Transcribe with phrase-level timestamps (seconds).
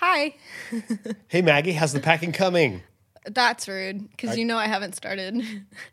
[0.00, 0.34] Hi.
[1.28, 2.82] Hey Maggie, how's the packing coming?
[3.24, 5.42] That's rude because you know I haven't started.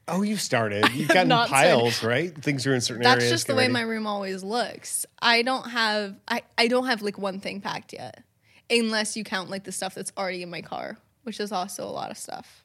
[0.07, 0.87] Oh, you started.
[0.93, 2.35] You've gotten piles, right?
[2.35, 3.31] Things are in certain That's areas.
[3.31, 3.73] just the way ready.
[3.73, 5.05] my room always looks.
[5.21, 8.23] I don't have I, I don't have like one thing packed yet.
[8.69, 11.89] Unless you count like the stuff that's already in my car, which is also a
[11.91, 12.63] lot of stuff.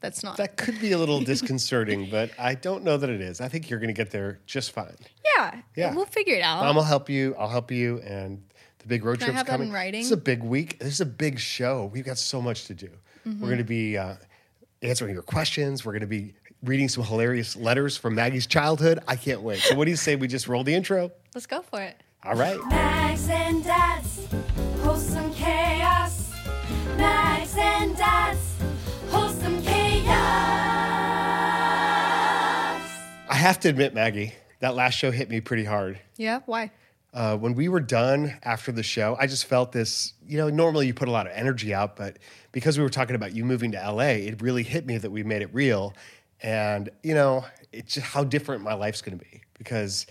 [0.00, 3.40] That's not That could be a little disconcerting, but I don't know that it is.
[3.40, 4.96] I think you're going to get there just fine.
[5.36, 5.60] Yeah.
[5.76, 5.94] Yeah.
[5.94, 6.64] We'll figure it out.
[6.64, 7.34] Mom will help you.
[7.38, 8.00] I'll help you.
[8.00, 8.42] And
[8.80, 9.72] the big road Can I trip's have that in coming.
[9.72, 10.00] writing?
[10.00, 10.78] This is a big week.
[10.78, 11.90] This is a big show.
[11.92, 12.88] We've got so much to do.
[13.26, 13.40] Mm-hmm.
[13.40, 14.14] We're going to be uh,
[14.82, 15.84] answering your questions.
[15.84, 19.00] We're going to be reading some hilarious letters from Maggie's childhood.
[19.08, 19.60] I can't wait.
[19.60, 21.10] So, what do you say we just roll the intro?
[21.34, 21.96] Let's go for it.
[22.24, 22.58] All right.
[22.68, 24.26] Mags and Dads,
[24.82, 26.32] wholesome chaos.
[26.96, 28.56] Mags and Dads,
[29.08, 30.06] wholesome chaos.
[33.28, 35.98] I have to admit, Maggie, that last show hit me pretty hard.
[36.16, 36.40] Yeah.
[36.46, 36.70] Why?
[37.12, 40.14] Uh, when we were done after the show, I just felt this.
[40.26, 42.18] You know, normally you put a lot of energy out, but
[42.52, 45.24] because we were talking about you moving to LA, it really hit me that we
[45.24, 45.94] made it real.
[46.42, 50.06] And you know, it's just how different my life's going to be because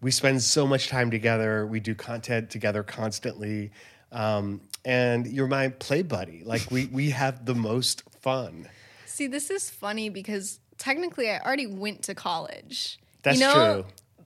[0.00, 1.66] we spend so much time together.
[1.66, 3.70] We do content together constantly,
[4.10, 6.42] um, and you're my play buddy.
[6.44, 8.68] Like we we have the most fun.
[9.06, 12.98] See, this is funny because technically I already went to college.
[13.22, 13.82] That's you know?
[13.82, 13.84] true.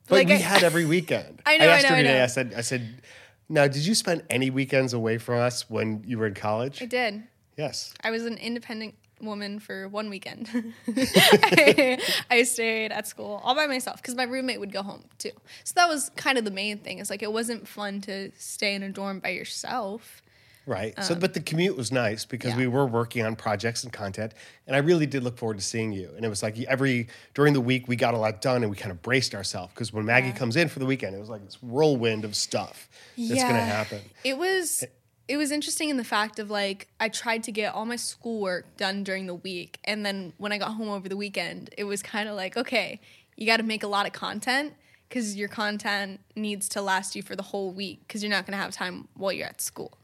[0.09, 1.41] But like we I- had every weekend.
[1.47, 2.19] I know, I asked know, her today.
[2.19, 2.25] know.
[2.25, 3.03] I said, I said,
[3.49, 6.83] now, did you spend any weekends away from us when you were in college?
[6.83, 7.25] I did.
[7.57, 7.93] Yes.
[8.03, 10.49] I was an independent woman for one weekend.
[10.89, 11.99] I,
[12.31, 15.31] I stayed at school all by myself because my roommate would go home too.
[15.63, 16.99] So that was kind of the main thing.
[16.99, 20.21] It's like it wasn't fun to stay in a dorm by yourself.
[20.67, 20.95] Right.
[21.05, 22.67] so, but the commute was nice because Um, yeah.
[22.67, 24.33] we were working on projects and content,
[24.67, 26.11] and I really did look forward to seeing you.
[26.17, 28.77] And it was like every during the week we got a lot done, and we
[28.77, 31.45] kind of braced ourselves because when Maggie comes in for the weekend, it was like
[31.45, 34.01] this whirlwind of stuff that's going to happen.
[34.25, 34.85] It was
[35.27, 38.77] it was interesting in the fact of like I tried to get all my schoolwork
[38.77, 42.03] done during the week and then when I got home over the weekend, it was
[42.03, 43.01] kind of like, okay,
[43.37, 44.75] you got to make a lot of content
[45.11, 48.57] cuz your content needs to last you for the whole week cuz you're not going
[48.59, 49.97] to have time while you're at school.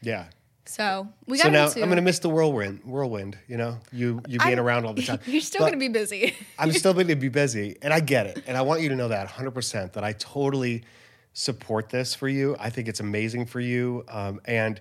[0.00, 0.26] Yeah.
[0.66, 2.80] So, we got So now into I'm going to miss the whirlwind.
[2.84, 3.38] Whirlwind.
[3.48, 5.18] You know, you you being I'm- around all the time.
[5.26, 6.34] You're still going to be busy.
[6.58, 8.44] I'm still going to be busy, and I get it.
[8.46, 10.84] And I want you to know that 100% that I totally
[11.32, 12.54] support this for you.
[12.58, 14.04] I think it's amazing for you.
[14.08, 14.78] Um, and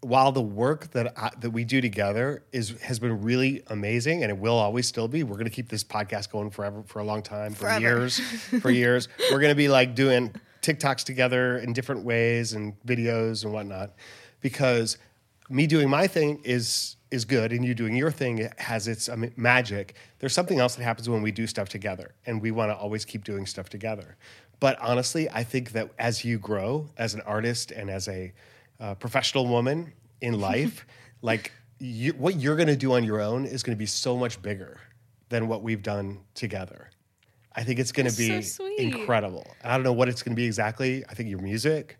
[0.00, 4.30] while the work that I, that we do together is has been really amazing, and
[4.32, 5.24] it will always still be.
[5.24, 7.80] We're going to keep this podcast going forever for a long time, for Forever.
[7.80, 8.18] years,
[8.62, 9.08] for years.
[9.30, 13.90] We're going to be like doing TikToks together in different ways and videos and whatnot,
[14.42, 14.98] because
[15.48, 19.16] me doing my thing is is good, and you doing your thing has its I
[19.16, 19.94] mean, magic.
[20.18, 23.04] There's something else that happens when we do stuff together, and we want to always
[23.04, 24.16] keep doing stuff together.
[24.60, 28.32] But honestly, I think that as you grow as an artist and as a
[28.78, 30.86] uh, professional woman in life,
[31.20, 34.16] like you, what you're going to do on your own is going to be so
[34.16, 34.80] much bigger
[35.28, 36.90] than what we've done together.
[37.54, 38.78] I think it's going to so be sweet.
[38.78, 39.46] incredible.
[39.62, 41.04] I don't know what it's going to be exactly.
[41.08, 41.98] I think your music,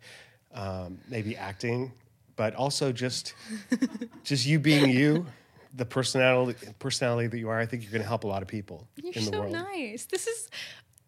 [0.54, 1.92] um, maybe acting,
[2.36, 3.34] but also just
[4.24, 5.26] just you being you,
[5.74, 7.58] the personality personality that you are.
[7.58, 9.52] I think you're going to help a lot of people You're in the so world.
[9.52, 10.06] nice.
[10.06, 10.48] This is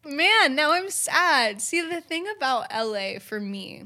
[0.04, 1.62] man, now I'm sad.
[1.62, 3.84] See the thing about LA for me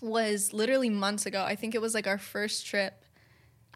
[0.00, 1.42] was literally months ago.
[1.42, 3.04] I think it was like our first trip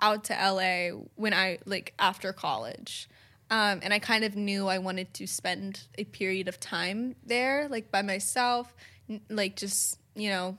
[0.01, 3.09] out to LA when I like after college.
[3.51, 7.67] Um, and I kind of knew I wanted to spend a period of time there,
[7.69, 8.75] like by myself,
[9.09, 10.57] n- like just, you know,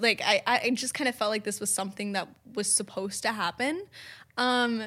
[0.00, 3.32] like I, I just kind of felt like this was something that was supposed to
[3.32, 3.84] happen.
[4.36, 4.84] Um,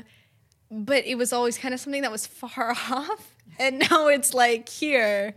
[0.70, 3.36] but it was always kind of something that was far off.
[3.60, 5.34] And now it's like here.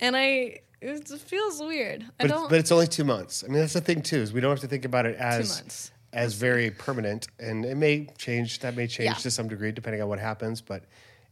[0.00, 2.02] And I, it feels weird.
[2.02, 3.44] I But don't, it's, but it's only two months.
[3.44, 5.60] I mean, that's the thing too is we don't have to think about it as
[5.60, 5.90] months.
[6.12, 8.58] as very permanent, and it may change.
[8.60, 9.14] That may change Yeah.
[9.14, 10.60] to some degree depending on what happens.
[10.60, 10.84] But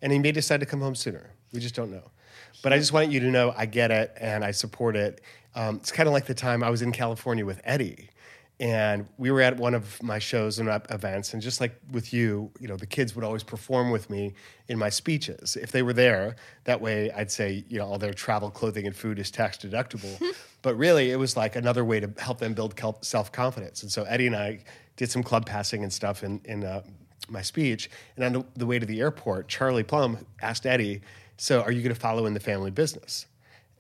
[0.03, 1.31] and he may decide to come home sooner.
[1.53, 2.11] We just don't know.
[2.63, 5.21] But I just want you to know I get it and I support it.
[5.55, 8.11] Um, it's kind of like the time I was in California with Eddie,
[8.61, 12.51] and we were at one of my shows and events, and just like with you,
[12.61, 14.35] you know, the kids would always perform with me
[14.69, 16.37] in my speeches if they were there.
[16.65, 20.23] That way, I'd say, you know, all their travel, clothing, and food is tax deductible.
[20.63, 23.83] but really, it was like another way to help them build self confidence.
[23.83, 24.63] And so Eddie and I
[24.97, 26.83] did some club passing and stuff in in uh,
[27.31, 27.91] my speech.
[28.17, 31.01] And on the, the way to the airport, Charlie Plumb asked Eddie,
[31.39, 33.25] "So, are you going to follow in the family business?"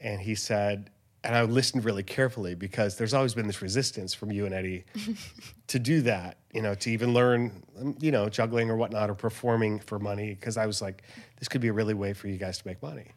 [0.00, 0.88] And he said,
[1.22, 4.84] and I listened really carefully because there's always been this resistance from you and Eddie
[5.66, 9.14] to do that, you know, to even learn, um, you know, juggling or whatnot or
[9.14, 10.30] performing for money.
[10.30, 11.02] Because I was like,
[11.38, 13.08] this could be a really way for you guys to make money.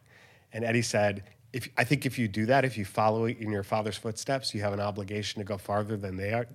[0.52, 3.62] And Eddie said, if I think if you do that, if you follow in your
[3.62, 6.46] father's footsteps, you have an obligation to go farther than they are,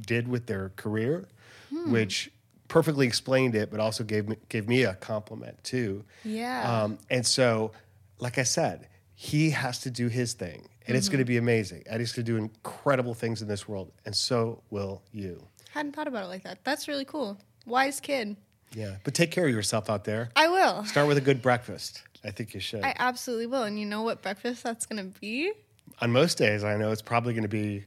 [0.00, 1.28] did with their career,
[1.70, 2.30] which
[2.66, 6.04] perfectly explained it, but also gave me, gave me a compliment too.
[6.24, 6.82] Yeah.
[6.82, 7.72] Um, and so,
[8.18, 11.16] like I said, he has to do his thing, and it's mm-hmm.
[11.16, 11.84] going to be amazing.
[11.86, 15.46] Eddie's going to do incredible things in this world, and so will you.
[15.70, 16.64] Hadn't thought about it like that.
[16.64, 17.38] That's really cool.
[17.66, 18.36] Wise kid.
[18.74, 20.30] Yeah, but take care of yourself out there.
[20.34, 20.84] I will.
[20.84, 22.02] Start with a good breakfast.
[22.24, 22.82] I think you should.
[22.82, 23.62] I absolutely will.
[23.62, 25.52] And you know what breakfast that's gonna be?
[26.00, 27.84] On most days, I know it's probably going to be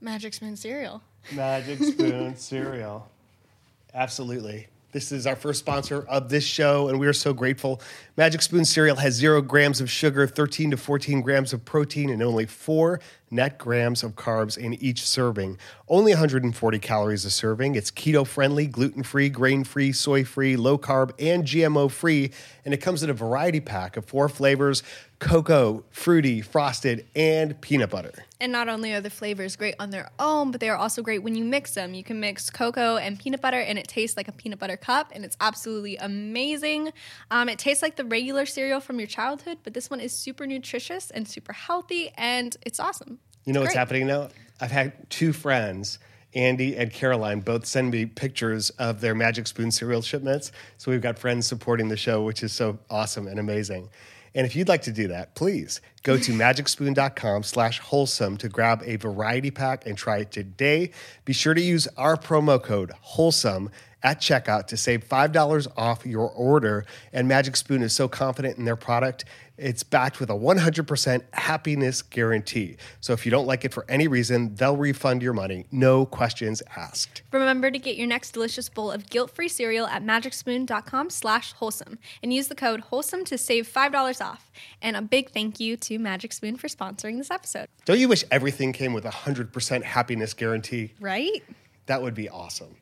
[0.00, 1.02] Magic Spoon cereal.
[1.32, 3.08] Magic Spoon cereal.
[3.94, 4.66] Absolutely.
[4.92, 7.80] This is our first sponsor of this show, and we are so grateful.
[8.18, 12.22] Magic Spoon cereal has zero grams of sugar, 13 to 14 grams of protein, and
[12.22, 13.00] only four
[13.30, 15.56] net grams of carbs in each serving.
[15.88, 17.74] Only 140 calories a serving.
[17.74, 22.30] It's keto friendly, gluten free, grain free, soy free, low carb, and GMO free.
[22.66, 24.82] And it comes in a variety pack of four flavors
[25.22, 28.12] cocoa, fruity, frosted, and peanut butter.
[28.40, 31.22] And not only are the flavors great on their own, but they are also great
[31.22, 31.94] when you mix them.
[31.94, 35.12] You can mix cocoa and peanut butter, and it tastes like a peanut butter cup,
[35.14, 36.92] and it's absolutely amazing.
[37.30, 40.44] Um, it tastes like the regular cereal from your childhood, but this one is super
[40.44, 43.20] nutritious and super healthy, and it's awesome.
[43.44, 43.78] You know what's Great.
[43.78, 44.28] happening now?
[44.60, 46.00] I've had two friends,
[46.34, 50.50] Andy and Caroline, both send me pictures of their Magic Spoon cereal shipments.
[50.78, 53.88] So we've got friends supporting the show, which is so awesome and amazing.
[54.34, 58.82] And if you'd like to do that, please go to magicspoon.com slash wholesome to grab
[58.84, 60.90] a variety pack and try it today.
[61.24, 63.70] Be sure to use our promo code wholesome
[64.02, 66.84] at checkout to save $5 off your order.
[67.12, 69.24] And Magic Spoon is so confident in their product,
[69.58, 72.76] it's backed with a 100% happiness guarantee.
[73.00, 76.62] So if you don't like it for any reason, they'll refund your money, no questions
[76.74, 77.22] asked.
[77.32, 82.32] Remember to get your next delicious bowl of guilt-free cereal at magicspoon.com slash wholesome and
[82.32, 84.50] use the code wholesome to save $5 off.
[84.80, 87.66] And a big thank you to Magic Spoon for sponsoring this episode.
[87.84, 90.94] Don't you wish everything came with a 100% happiness guarantee?
[90.98, 91.42] Right?
[91.86, 92.76] That would be awesome.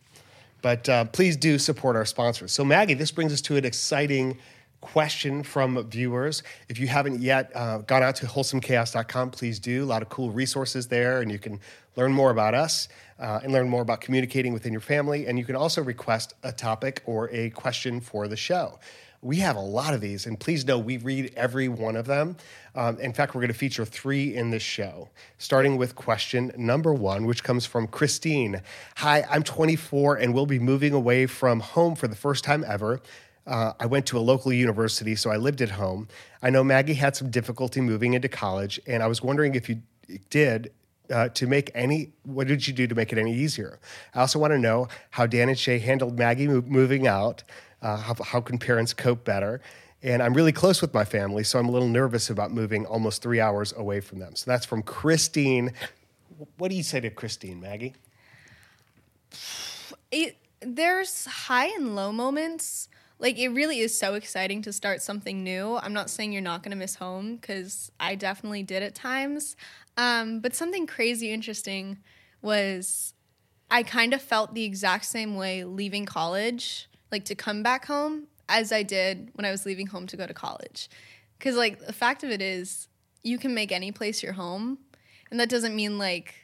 [0.63, 2.53] But uh, please do support our sponsors.
[2.53, 4.39] So, Maggie, this brings us to an exciting
[4.81, 6.43] question from viewers.
[6.69, 9.85] If you haven't yet uh, gone out to wholesomechaos.com, please do.
[9.85, 11.61] A lot of cool resources there, and you can
[11.97, 15.27] learn more about us uh, and learn more about communicating within your family.
[15.27, 18.79] And you can also request a topic or a question for the show.
[19.23, 22.39] We have a lot of these, and please know we read every one of them.
[22.75, 26.95] Um, in fact, we're going to feature three in this show, starting with question number
[26.95, 28.63] one, which comes from Christine.
[28.97, 33.03] Hi, I'm 24 and we'll be moving away from home for the first time ever.
[33.47, 36.09] Uh, I went to a local university, so I lived at home.
[36.43, 39.83] I know Maggie had some difficulty moving into college, and I was wondering if you
[40.31, 40.73] did
[41.11, 43.81] uh, to make any what did you do to make it any easier
[44.15, 47.43] i also want to know how dan and shay handled maggie mo- moving out
[47.83, 49.61] uh, how, how can parents cope better
[50.03, 53.23] and i'm really close with my family so i'm a little nervous about moving almost
[53.23, 55.73] three hours away from them so that's from christine
[56.59, 57.95] what do you say to christine maggie
[60.11, 62.89] it, there's high and low moments.
[63.19, 65.77] Like it really is so exciting to start something new.
[65.77, 69.57] I'm not saying you're not going to miss home because I definitely did at times.
[69.97, 71.99] Um, but something crazy interesting
[72.41, 73.13] was
[73.71, 78.27] I kind of felt the exact same way leaving college, like to come back home,
[78.49, 80.89] as I did when I was leaving home to go to college.
[81.39, 82.89] Because like the fact of it is,
[83.23, 84.79] you can make any place your home,
[85.31, 86.35] and that doesn't mean like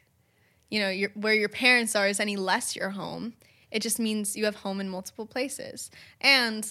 [0.71, 3.35] you know, your, where your parents are is any less your home.
[3.71, 5.91] It just means you have home in multiple places.
[6.21, 6.69] And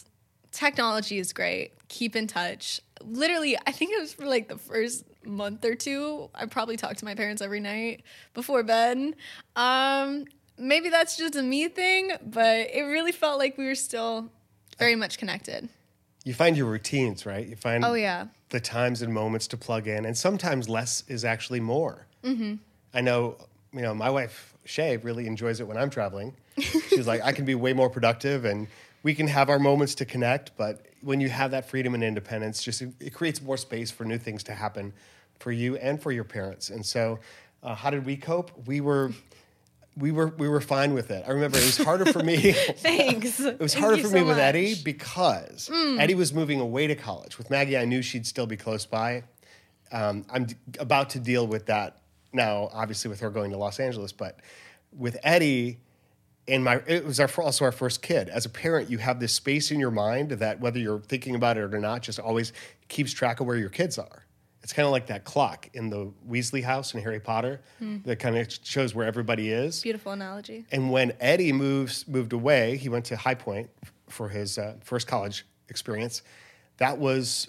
[0.52, 1.74] technology is great.
[1.88, 2.82] Keep in touch.
[3.02, 6.30] Literally, I think it was for like the first month or two.
[6.34, 9.16] I probably talked to my parents every night before bed.
[9.56, 10.26] Um,
[10.58, 14.30] maybe that's just a me thing, but it really felt like we were still
[14.78, 15.70] very much connected.
[16.26, 18.26] you find your routines right you find Oh, yeah.
[18.50, 22.56] the times and moments to plug in and sometimes less is actually more mm-hmm.
[22.94, 23.38] i know
[23.72, 26.34] you know my wife shay really enjoys it when i'm traveling
[26.90, 28.68] She was like, I can be way more productive and
[29.04, 30.56] we can have our moments to connect.
[30.58, 34.18] But when you have that freedom and independence, just it creates more space for new
[34.18, 34.94] things to happen
[35.38, 36.70] for you and for your parents.
[36.70, 37.20] And so,
[37.62, 38.52] uh, how did we cope?
[38.68, 39.12] We were.
[39.98, 41.24] We were we were fine with it.
[41.26, 42.52] I remember it was harder for me.
[42.54, 43.40] Thanks.
[43.40, 44.44] It was Thank harder for so me with much.
[44.44, 44.48] Mm.
[44.48, 47.38] Eddie because Eddie was moving away to college.
[47.38, 49.24] With Maggie, I knew she'd still be close by.
[49.94, 52.02] Um, I'm d- about to deal with that
[52.34, 54.12] now, obviously, with her going to Los Angeles.
[54.12, 54.42] But
[54.92, 55.80] with Eddie,
[56.48, 58.28] and my it was our, also our first kid.
[58.28, 61.58] As a parent, you have this space in your mind that whether you're thinking about
[61.58, 62.52] it or not, just always
[62.90, 64.25] keeps track of where your kids are.
[64.66, 67.62] It's kind of like that clock in the Weasley house in Harry Potter
[68.06, 69.84] that kind of shows where everybody is.
[69.84, 70.66] Beautiful analogy.
[70.72, 73.70] And when Eddie moves moved away, he went to High Point
[74.10, 76.24] for his uh, first college experience.
[76.78, 77.48] That was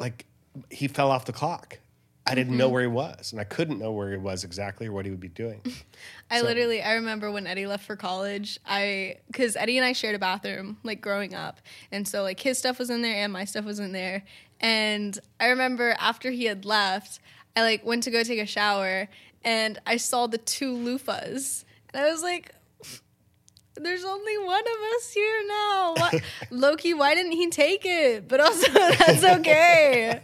[0.00, 0.26] like
[0.70, 1.78] he fell off the clock.
[2.26, 4.92] I didn't know where he was, and I couldn't know where he was exactly or
[4.92, 5.60] what he would be doing.
[6.32, 8.58] I So- literally I remember when Eddie left for college.
[8.66, 11.60] I because Eddie and I shared a bathroom like growing up,
[11.92, 14.24] and so like his stuff was in there and my stuff was in there.
[14.60, 17.20] And I remember after he had left,
[17.56, 19.08] I like went to go take a shower,
[19.44, 22.50] and I saw the two loofahs, and I was like.
[23.76, 25.94] There's only one of us here now.
[25.96, 26.22] What?
[26.50, 28.28] Loki, why didn't he take it?
[28.28, 30.20] But also, that's okay.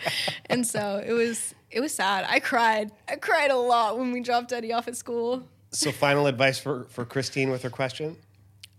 [0.46, 1.52] and so it was.
[1.68, 2.26] It was sad.
[2.28, 2.92] I cried.
[3.08, 5.48] I cried a lot when we dropped Eddie off at school.
[5.72, 8.16] so, final advice for, for Christine with her question.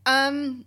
[0.05, 0.63] Um,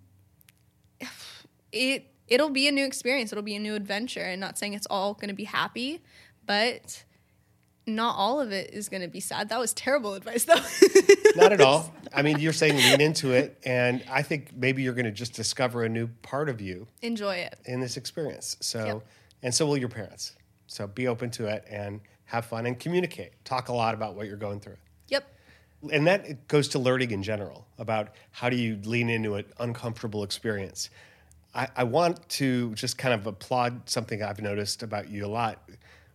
[1.72, 3.32] it it'll be a new experience.
[3.32, 4.20] It'll be a new adventure.
[4.22, 6.02] And not saying it's all going to be happy,
[6.46, 7.04] but
[7.86, 9.50] not all of it is going to be sad.
[9.50, 10.54] That was terrible advice, though.
[11.36, 11.92] Not at all.
[12.14, 15.34] I mean, you're saying lean into it, and I think maybe you're going to just
[15.34, 17.58] discover a new part of you Enjoy it.
[17.66, 18.56] in this experience.
[18.60, 19.02] So, Yep.
[19.42, 20.34] and so will your parents.
[20.66, 23.32] So, be open to it and have fun and communicate.
[23.44, 24.76] Talk a lot about what you're going through.
[25.08, 25.24] Yep.
[25.92, 30.22] and that goes to learning in general about how do you lean into an uncomfortable
[30.22, 30.88] experience.
[31.54, 35.58] I, I want to just kind of applaud something I've noticed about you a lot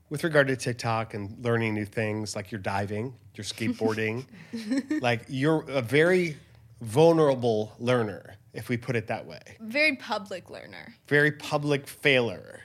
[0.09, 4.25] with regard to TikTok and learning new things, like you're diving, you're skateboarding.
[5.01, 6.37] like you're a very
[6.81, 9.41] vulnerable learner, if we put it that way.
[9.59, 10.95] Very public learner.
[11.07, 12.61] Very public failer.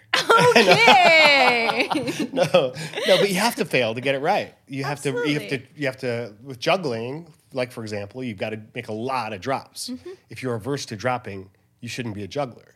[0.57, 1.89] Okay.
[2.33, 4.55] no, no, but you have to fail to get it right.
[4.69, 6.35] You have to, you have to, you have to.
[6.43, 9.91] With juggling, like for example, you've got to make a lot of drops.
[9.91, 10.11] Mm-hmm.
[10.31, 11.51] If you're averse to dropping,
[11.85, 12.75] you shouldn't be a juggler.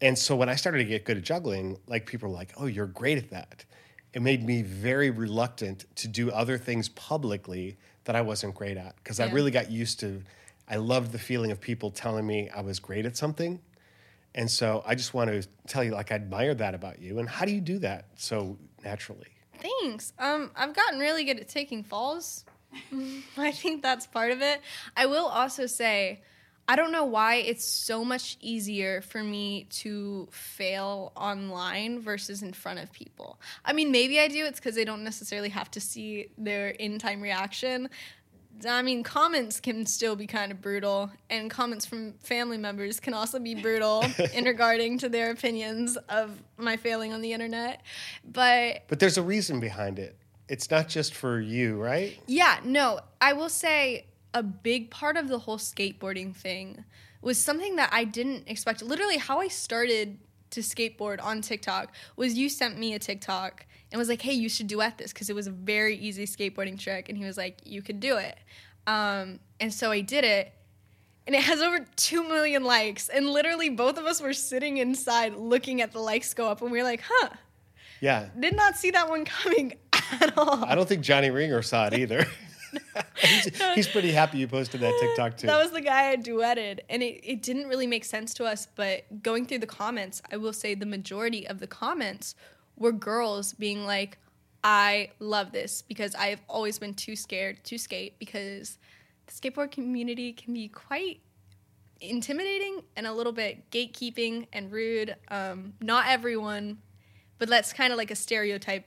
[0.00, 2.66] And so when I started to get good at juggling, like people were like, "Oh,
[2.66, 3.64] you're great at that."
[4.12, 8.96] It made me very reluctant to do other things publicly that I wasn't great at
[8.96, 10.22] because I really got used to.
[10.68, 13.60] I loved the feeling of people telling me I was great at something.
[14.34, 17.20] And so I just want to tell you, like, I admire that about you.
[17.20, 19.28] And how do you do that so naturally?
[19.58, 20.12] Thanks.
[20.18, 22.44] Um, I've gotten really good at taking falls.
[23.36, 24.60] I think that's part of it.
[24.96, 26.22] I will also say,
[26.66, 32.52] I don't know why it's so much easier for me to fail online versus in
[32.54, 33.38] front of people.
[33.64, 34.46] I mean, maybe I do.
[34.46, 37.90] It's because they don't necessarily have to see their in time reaction.
[38.66, 43.12] I mean, comments can still be kind of brutal, and comments from family members can
[43.12, 44.04] also be brutal
[44.34, 47.82] in regarding to their opinions of my failing on the internet.
[48.24, 50.16] But But there's a reason behind it.
[50.48, 52.18] It's not just for you, right?
[52.26, 56.84] yeah, no, I will say a big part of the whole skateboarding thing
[57.22, 58.82] was something that I didn't expect.
[58.82, 60.18] Literally, how I started
[60.50, 64.48] to skateboard on TikTok was you sent me a TikTok and was like, "Hey, you
[64.48, 67.58] should duet this" because it was a very easy skateboarding trick, and he was like,
[67.64, 68.36] "You could do it,"
[68.86, 70.52] um, and so I did it.
[71.26, 73.08] And it has over 2 million likes.
[73.08, 76.60] And literally, both of us were sitting inside looking at the likes go up.
[76.60, 77.30] And we were like, huh,
[78.02, 78.28] Yeah.
[78.38, 79.72] did not see that one coming
[80.20, 80.62] at all.
[80.66, 82.26] I don't think Johnny Ringer saw it either.
[83.16, 85.46] he's, he's pretty happy you posted that TikTok too.
[85.46, 86.80] That was the guy I duetted.
[86.88, 88.66] And it, it didn't really make sense to us.
[88.74, 92.34] But going through the comments, I will say the majority of the comments
[92.76, 94.18] were girls being like,
[94.62, 98.78] I love this because I have always been too scared to skate because
[99.26, 101.20] the skateboard community can be quite
[102.00, 105.16] intimidating and a little bit gatekeeping and rude.
[105.28, 106.78] Um, not everyone,
[107.38, 108.86] but that's kind of like a stereotype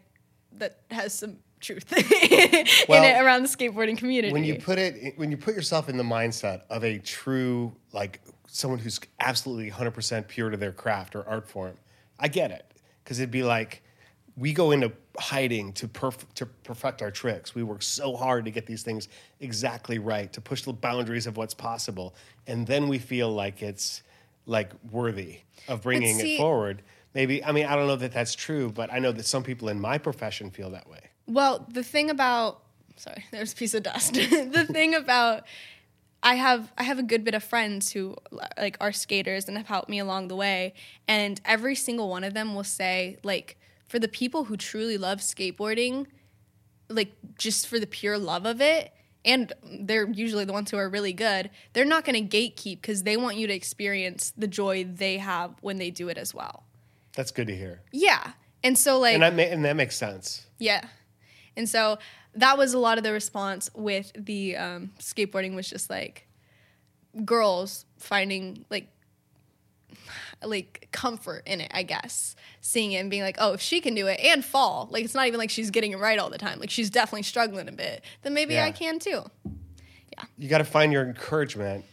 [0.54, 4.32] that has some truth in it around the skateboarding community.
[4.32, 8.22] when you put it when you put yourself in the mindset of a true like
[8.48, 11.78] someone who's absolutely 100% pure to their craft or art form
[12.20, 12.66] i get it.
[13.04, 13.84] Because it'd be like
[14.36, 17.56] we go into hiding to perf- to perfect our tricks.
[17.56, 19.08] We work so hard to get these things
[19.40, 22.14] exactly right to push the boundaries of what's possible.
[22.46, 24.04] And then we feel like it's
[24.46, 26.84] like worthy of bringing see- it forward.
[27.14, 29.70] Maybe i mean i don't know that that's true but i know that some people
[29.70, 32.62] in my profession feel that way Well, the thing about
[32.96, 34.14] sorry, there's a piece of dust.
[34.16, 35.44] the thing about
[36.24, 38.16] I have I have a good bit of friends who
[38.58, 40.74] like are skaters and have helped me along the way,
[41.08, 43.58] and every single one of them will say like
[43.88, 46.08] for the people who truly love skateboarding,
[46.90, 48.92] like just for the pure love of it,
[49.24, 51.50] and they're usually the ones who are really good.
[51.74, 55.56] They're not going to gatekeep because they want you to experience the joy they have
[55.62, 56.64] when they do it as well.
[57.14, 57.82] That's good to hear.
[57.92, 58.32] Yeah,
[58.64, 60.48] and so like And that, ma- and that makes sense.
[60.58, 60.82] yeah.
[61.58, 61.98] And so
[62.36, 66.28] that was a lot of the response with the um, skateboarding was just like
[67.26, 68.88] girls finding like
[70.44, 72.36] like comfort in it, I guess.
[72.62, 75.16] Seeing it and being like, oh, if she can do it and fall, like it's
[75.16, 76.60] not even like she's getting it right all the time.
[76.60, 78.04] Like she's definitely struggling a bit.
[78.22, 78.66] Then maybe Yeah.
[78.66, 79.24] I can too.
[79.46, 80.24] Yeah.
[80.38, 81.86] You got to find your encouragement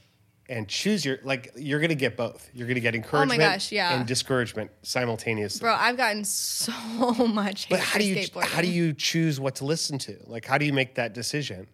[0.49, 1.53] and choose your like.
[1.57, 2.49] You're to get both.
[2.55, 3.97] You're to get encouragement Oh my gosh, yeah.
[3.97, 6.73] and discouragement simultaneously Bro, I've gotten so
[7.27, 10.17] much hate but how do you how do you choose what to listen to?
[10.27, 11.67] Like, how do you make that decision?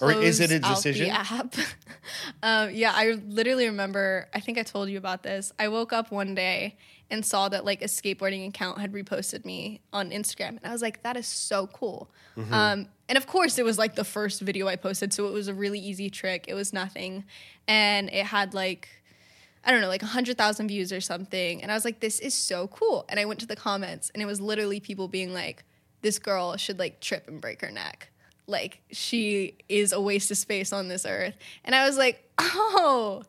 [0.00, 1.10] Or is it a decision?
[1.10, 1.54] App.
[2.42, 4.28] um, yeah, I literally remember.
[4.32, 5.52] I think I told you about this.
[5.58, 6.76] I woke up one day
[7.12, 10.82] and saw that like a skateboarding account had reposted me on Instagram, and I was
[10.82, 12.52] like, "That is so cool." Mm-hmm.
[12.52, 15.46] Um, and of course, it was like the first video I posted, so it was
[15.46, 16.46] a really easy trick.
[16.48, 17.24] It was nothing,
[17.68, 18.88] and it had like.
[19.64, 21.62] I don't know, like 100,000 views or something.
[21.62, 23.04] And I was like, this is so cool.
[23.08, 25.62] And I went to the comments and it was literally people being like,
[26.00, 28.10] this girl should like trip and break her neck.
[28.48, 31.36] Like, she is a waste of space on this earth.
[31.64, 33.22] And I was like, oh,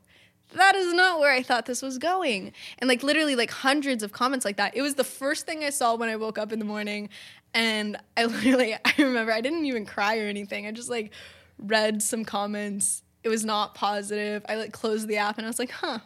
[0.56, 2.54] that is not where I thought this was going.
[2.80, 4.76] And like, literally, like hundreds of comments like that.
[4.76, 7.10] It was the first thing I saw when I woke up in the morning.
[7.54, 10.66] And I literally, I remember I didn't even cry or anything.
[10.68, 11.12] I just like
[11.58, 13.04] read some comments.
[13.24, 14.46] It was not positive.
[14.50, 16.00] I like closed the app and I was like, huh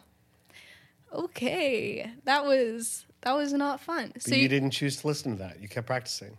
[1.12, 5.38] okay that was that was not fun so you you, didn't choose to listen to
[5.42, 5.60] that.
[5.60, 6.36] You kept practicing.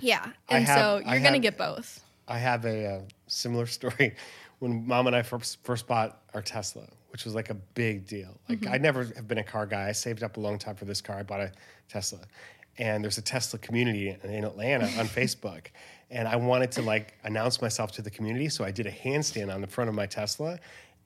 [0.00, 4.14] yeah and have- so you're gonna get both I have a, uh similar story
[4.60, 8.40] when mom and I first, first bought our Tesla, which was like a big deal.
[8.48, 8.72] Like mm-hmm.
[8.72, 9.88] I never have been a car guy.
[9.88, 11.18] I saved up a long time for this car.
[11.18, 11.52] I bought a
[11.88, 12.20] Tesla,
[12.78, 15.66] and there's a Tesla community in, in Atlanta on Facebook,
[16.10, 19.52] and I wanted to like announce myself to the community, so I did a handstand
[19.52, 20.58] on the front of my Tesla.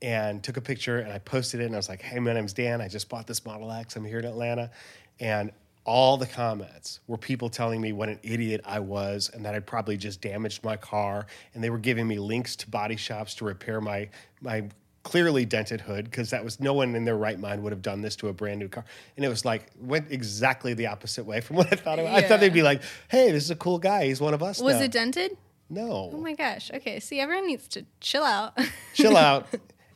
[0.02, 2.52] And took a picture and I posted it and I was like, "Hey, my name's
[2.52, 2.82] Dan.
[2.82, 3.96] I just bought this Model X.
[3.96, 4.70] I'm here in Atlanta,"
[5.18, 5.50] and
[5.84, 9.66] all the comments were people telling me what an idiot I was and that I'd
[9.66, 11.26] probably just damaged my car.
[11.52, 14.08] And they were giving me links to body shops to repair my
[14.40, 14.68] my
[15.04, 18.00] clearly dented hood because that was no one in their right mind would have done
[18.02, 18.84] this to a brand new car.
[19.16, 21.98] And it was like went exactly the opposite way from what I thought.
[21.98, 24.06] It, I thought they'd be like, "Hey, this is a cool guy.
[24.06, 25.36] He's one of us." was now." it dented
[25.70, 26.10] No.
[26.12, 28.58] oh my gosh okay see everyone needs to chill out
[28.94, 29.46] Chill out.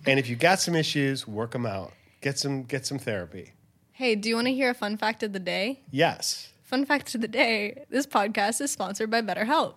[0.07, 1.93] And if you got some issues, work them out.
[2.21, 3.53] Get some get some therapy.
[3.93, 6.53] hey do you want to hear a fun fact of the day Yes.
[6.63, 9.77] fun fact of the day this podcast is sponsored by betterhelp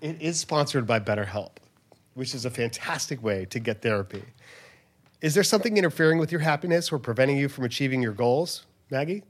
[0.00, 1.52] It is sponsored by BetterHelp,
[2.14, 4.22] which is a fantastic way to get therapy.
[5.22, 9.22] Is there something interfering with your happiness or preventing you from achieving your goals, Maggie?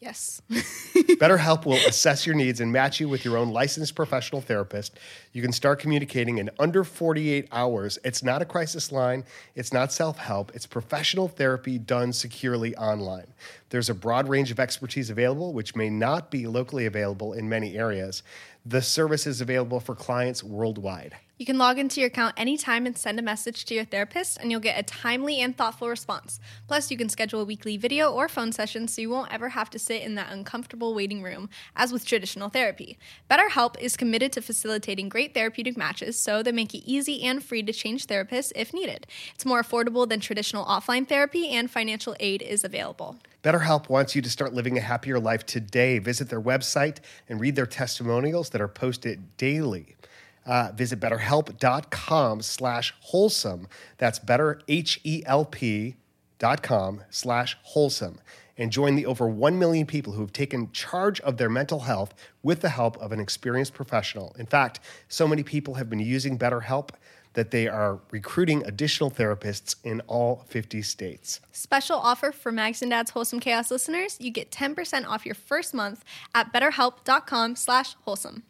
[0.00, 4.98] yes BetterHelp will assess your needs and match you with your own licensed professional therapist.
[5.32, 7.98] You can start communicating in under 48 hours.
[8.04, 13.26] It's not a crisis line, it's not self help, it's professional therapy done securely online.
[13.68, 17.76] There's a broad range of expertise available, which may not be locally available in many
[17.76, 18.22] areas.
[18.66, 21.16] The service is available for clients worldwide.
[21.38, 24.50] You can log into your account anytime and send a message to your therapist, and
[24.50, 26.38] you'll get a timely and thoughtful response.
[26.68, 29.70] Plus, you can schedule a weekly video or phone session so you won't ever have
[29.70, 32.98] to sit in that uncomfortable waiting room, as with traditional therapy.
[33.30, 37.62] BetterHelp is committed to facilitating great therapeutic matches, so they make it easy and free
[37.62, 39.06] to change therapists if needed.
[39.34, 43.16] It's more affordable than traditional offline therapy, and financial aid is available.
[43.42, 45.98] BetterHelp wants you to start living a happier life today.
[45.98, 46.98] Visit their website
[47.28, 49.96] and read their testimonials that are posted daily.
[50.44, 53.66] Uh, visit betterhelp.com slash wholesome.
[53.98, 55.96] That's better, H-E-L-P
[56.38, 58.18] dot com slash wholesome.
[58.58, 62.14] And join the over 1 million people who have taken charge of their mental health
[62.42, 64.36] with the help of an experienced professional.
[64.38, 66.90] In fact, so many people have been using BetterHelp
[67.34, 71.40] that they are recruiting additional therapists in all 50 states.
[71.52, 74.16] Special offer for Mags and Dad's Wholesome Chaos listeners.
[74.20, 78.42] You get 10% off your first month at betterhelp.com slash wholesome.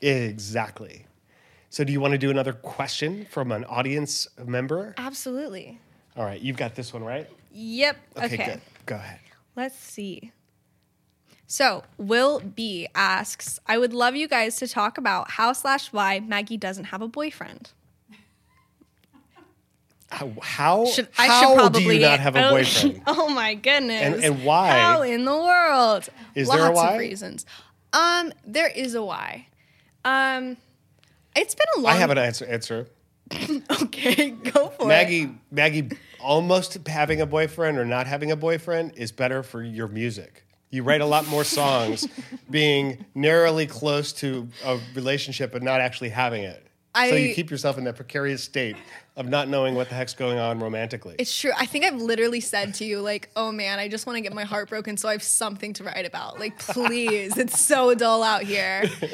[0.00, 1.06] Exactly.
[1.70, 4.94] So, do you want to do another question from an audience member?
[4.98, 5.80] Absolutely.
[6.16, 7.28] All right, you've got this one, right?
[7.52, 7.96] Yep.
[8.16, 8.44] Okay, Okay.
[8.44, 8.60] good.
[8.86, 9.18] Go ahead.
[9.56, 10.32] Let's see.
[11.46, 16.20] So, Will B asks, I would love you guys to talk about how slash why
[16.20, 17.70] Maggie doesn't have a boyfriend.
[20.14, 23.02] How, how, Should, I how should probably do you not have a oh, boyfriend?
[23.06, 24.00] Oh my goodness.
[24.00, 24.70] And- and why?
[24.70, 26.08] How in the world?
[26.34, 26.92] Is Lots there a why?
[26.94, 27.46] of reasons.
[27.92, 29.48] Um, there is a why.
[30.04, 30.56] Um,
[31.34, 31.92] it's been a long.
[31.92, 32.46] I have an answer.
[32.46, 32.88] Answer.
[33.82, 34.86] Okay, go for it.
[34.88, 39.88] Maggie, Maggie, almost having a boyfriend or not having a boyfriend is better for your
[39.88, 40.44] music.
[40.70, 42.06] You write a lot more songs
[42.50, 46.66] being narrowly close to a relationship but not actually having it.
[46.94, 48.76] So you keep yourself in that precarious state
[49.16, 51.14] of not knowing what the heck's going on romantically.
[51.18, 51.52] It's true.
[51.56, 54.32] I think I've literally said to you, like, oh man, I just want to get
[54.32, 56.40] my heart broken so I have something to write about.
[56.40, 58.84] Like, please, it's so dull out here.
[59.00, 59.06] Be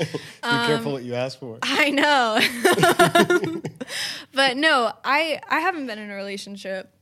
[0.43, 1.59] um, careful what you ask for.
[1.63, 3.63] I know.
[4.35, 6.95] but no, I I haven't been in a relationship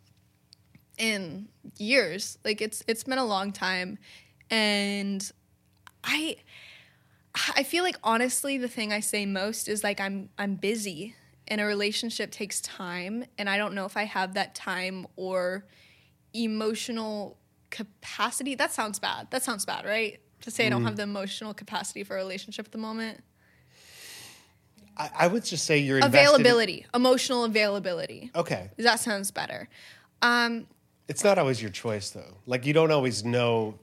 [0.96, 2.38] in years.
[2.44, 3.98] Like it's it's been a long time
[4.50, 5.30] and
[6.04, 6.36] I
[7.56, 11.14] I feel like honestly the thing I say most is like I'm I'm busy
[11.46, 15.64] and a relationship takes time and I don't know if I have that time or
[16.34, 17.38] emotional
[17.70, 18.54] capacity.
[18.54, 19.28] That sounds bad.
[19.30, 20.20] That sounds bad, right?
[20.42, 23.20] To say I don't have the emotional capacity for a relationship at the moment.
[24.96, 28.30] I, I would just say you're invested in- availability, emotional availability.
[28.34, 28.70] okay.
[28.78, 29.68] That sounds better.
[30.22, 30.66] Um,
[31.08, 32.36] It's not always your choice, though.
[32.46, 33.78] Like you don't always know.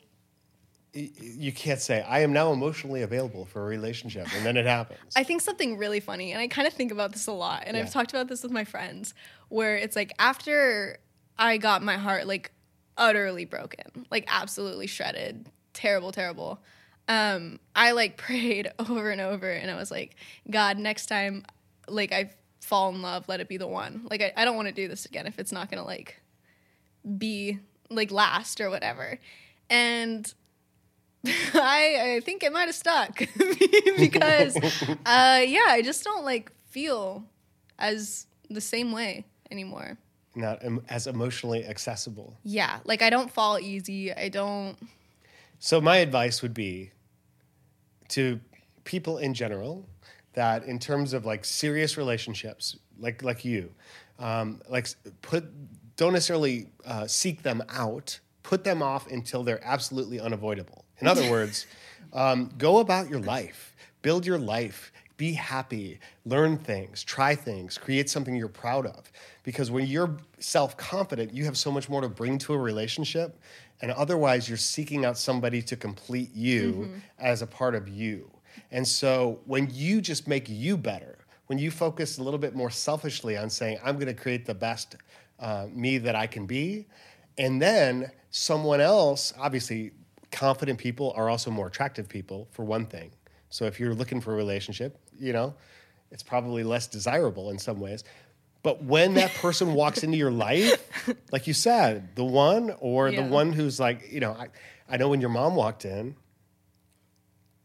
[0.96, 5.00] You can't say I am now emotionally available for a relationship, and then it happens.
[5.16, 7.76] I think something really funny, and I kind of think about this a lot, and
[7.76, 7.84] Yeah.
[7.84, 9.14] I've talked about this with my friends,
[9.50, 10.98] where it's like after
[11.38, 12.52] I got my heart like
[12.98, 16.62] utterly broken, like absolutely shredded, terrible, terrible.
[17.10, 20.16] Um, I like prayed over and over, and I was like,
[20.50, 21.44] God, next time,
[21.90, 22.32] like I
[22.62, 24.08] fall in love, let it be the one.
[24.10, 26.22] Like I, I don't want to do this again if it's not gonna like
[27.18, 29.20] be like last or whatever.
[29.70, 30.34] And
[31.54, 33.18] I, I think it might have stuck
[33.98, 34.56] because,
[35.06, 37.24] uh, yeah, I just don't like feel
[37.80, 39.98] as the same way anymore.
[40.36, 42.38] not em- as emotionally accessible.
[42.44, 44.14] Yeah, like I don't fall easy.
[44.14, 44.78] I don't.
[45.60, 46.92] So my advice would be
[48.10, 48.40] to
[48.84, 49.88] people in general
[50.34, 53.72] that in terms of like serious relationships, like like you,
[54.20, 54.88] um, like
[55.22, 55.46] put
[55.96, 58.20] don't necessarily uh, seek them out.
[58.44, 60.85] Put them off until they're absolutely unavoidable.
[61.00, 61.66] In other words,
[62.14, 68.10] um, go about your life, build your life, be happy, learn things, try things, create
[68.10, 69.12] something you're proud of.
[69.44, 73.40] Because when you're self confident, you have so much more to bring to a relationship.
[73.82, 78.30] And otherwise, you're seeking out somebody to complete you as a part of you.
[78.72, 82.70] And so when you just make you better, when you focus a little bit more
[82.70, 84.96] selfishly on saying, I'm going to create the best
[85.40, 86.88] uh, me that I can be,
[87.38, 89.92] and then someone else, obviously,
[90.32, 93.12] confident people are also more attractive people, for one thing.
[93.50, 95.54] So if you're looking for a relationship, you know,
[96.12, 98.04] it's probably less desirable in some ways.
[98.64, 103.22] But when that person walks into your life, like you said, the one or the
[103.22, 104.48] one who's like, you know, I,
[104.90, 106.16] I know when your mom walked in,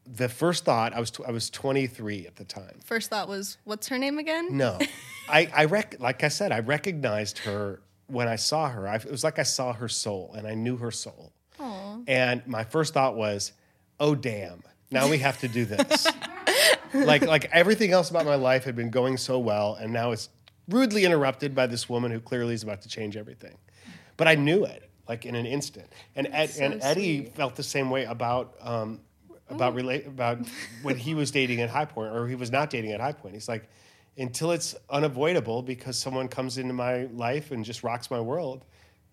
[0.07, 2.81] the first thought I was I was 23 at the time.
[2.85, 4.57] First thought was, what's her name again?
[4.57, 4.79] No,
[5.29, 8.89] I, I rec- like I said, I recognized her when I saw her.
[8.89, 11.33] I, it was like I saw her soul, and I knew her soul.
[12.07, 13.53] And my first thought was,
[13.99, 14.63] "Oh damn!
[14.91, 16.07] Now we have to do this."
[16.95, 20.29] like like everything else about my life had been going so well, and now it's
[20.69, 23.57] rudely interrupted by this woman who clearly is about to change everything.
[24.17, 25.89] But I knew it like in an instant.
[26.15, 27.35] And Ed, so and Eddie sweet.
[27.35, 28.55] felt the same way about.
[28.61, 29.01] Um,
[29.51, 30.39] about relate about
[30.83, 33.35] when he was dating at High Point or he was not dating at High Point.
[33.35, 33.69] He's like,
[34.17, 38.65] until it's unavoidable because someone comes into my life and just rocks my world,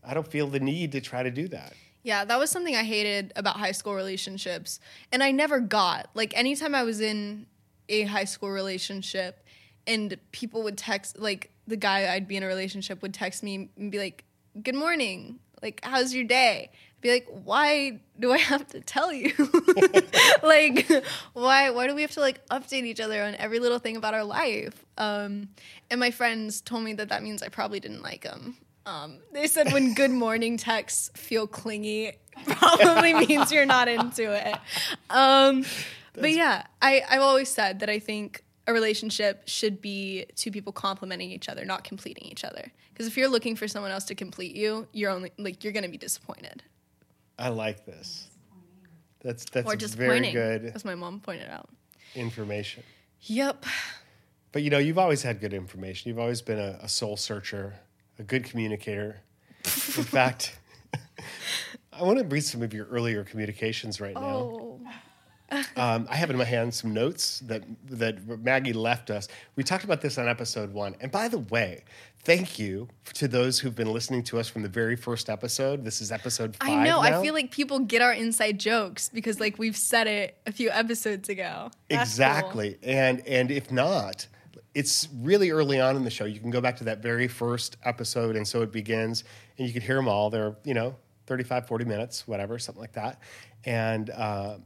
[0.03, 1.73] I don't feel the need to try to do that.
[2.03, 4.79] Yeah, that was something I hated about high school relationships.
[5.11, 6.09] And I never got.
[6.13, 7.47] Like, anytime I was in
[7.89, 9.45] a high school relationship
[9.85, 13.69] and people would text, like, the guy I'd be in a relationship would text me
[13.77, 14.23] and be like,
[14.63, 15.39] Good morning.
[15.61, 16.69] Like, how's your day?
[16.71, 19.33] I'd be like, Why do I have to tell you?
[20.43, 20.89] like,
[21.33, 24.13] why, why do we have to, like, update each other on every little thing about
[24.13, 24.85] our life?
[24.97, 25.49] Um,
[25.91, 28.57] and my friends told me that that means I probably didn't like him.
[28.87, 32.13] Um, they said when good morning texts feel clingy,
[32.45, 34.55] probably means you're not into it.
[35.09, 35.65] Um,
[36.13, 40.71] but yeah, I, I've always said that I think a relationship should be two people
[40.71, 42.71] complementing each other, not completing each other.
[42.93, 45.89] Because if you're looking for someone else to complete you, you're only like you're gonna
[45.89, 46.63] be disappointed
[47.39, 48.29] I like this.
[49.21, 51.69] That's that's or very good as my mom pointed out.
[52.15, 52.83] information.
[53.21, 53.65] Yep.
[54.51, 56.09] But you know, you've always had good information.
[56.09, 57.75] You've always been a, a soul searcher,
[58.19, 59.21] a good communicator.
[59.65, 59.71] In
[60.03, 60.57] fact,
[61.93, 64.21] I want to read some of your earlier communications right now.
[64.21, 64.79] Oh,
[65.77, 69.29] Um, I have in my hand some notes that that Maggie left us.
[69.55, 70.95] We talked about this on episode one.
[70.99, 71.85] And by the way,
[72.23, 75.85] thank you to those who've been listening to us from the very first episode.
[75.85, 76.69] This is episode five.
[76.69, 77.01] I know.
[77.01, 77.19] now.
[77.19, 80.69] I feel like people get our inside jokes because like we've said it a few
[80.69, 81.71] episodes ago.
[81.89, 82.01] That's cool.
[82.01, 82.77] exactly.
[82.83, 84.27] And and if not,
[84.77, 86.25] it's really early on in the show.
[86.25, 89.23] You can go back to that very first episode, and so it begins,
[89.57, 90.29] and you can hear them all.
[90.29, 93.19] They're you know 35, 40 minutes, whatever, something like that,
[93.65, 94.09] and.
[94.09, 94.57] Uh,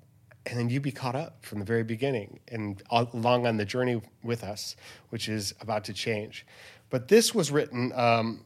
[0.47, 4.02] and then you'd be caught up from the very beginning and along on the journey
[4.24, 4.76] with us,
[5.10, 6.47] which is about to change.
[6.89, 7.93] But this was written.
[7.93, 8.43] Um,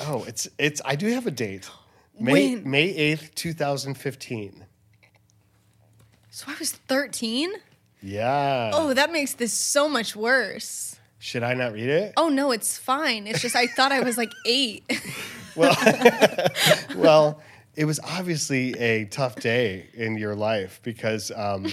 [0.00, 0.80] oh, it's it's.
[0.86, 1.68] I do have a date,
[2.18, 2.70] May When?
[2.70, 4.64] May eighth, two thousand fifteen.
[6.30, 7.52] So I was 13?
[8.00, 8.70] Yeah.
[8.72, 10.87] Oh, that makes this so much worse.
[11.18, 12.14] Should I not read it?
[12.16, 13.26] Oh no, it's fine.
[13.26, 14.84] It's just I thought I was like eight.
[15.56, 15.76] Well,
[16.96, 17.42] well,
[17.74, 21.66] it was obviously a tough day in your life because um,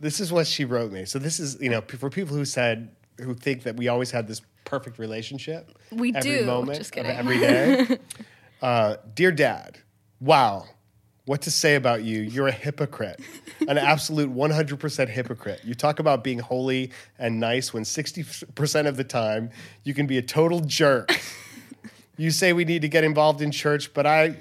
[0.00, 1.04] this is what she wrote me.
[1.04, 4.26] So this is, you know, for people who said who think that we always had
[4.26, 5.76] this perfect relationship.
[5.90, 6.44] We every do.
[6.46, 7.10] moment Just kidding.
[7.10, 7.98] every day.
[8.62, 9.78] uh, dear Dad,
[10.20, 10.66] wow.
[11.28, 12.22] What to say about you?
[12.22, 13.20] You're a hypocrite,
[13.68, 15.60] an absolute 100% hypocrite.
[15.62, 19.50] You talk about being holy and nice when 60% of the time
[19.84, 21.20] you can be a total jerk.
[22.16, 24.36] You say we need to get involved in church, but I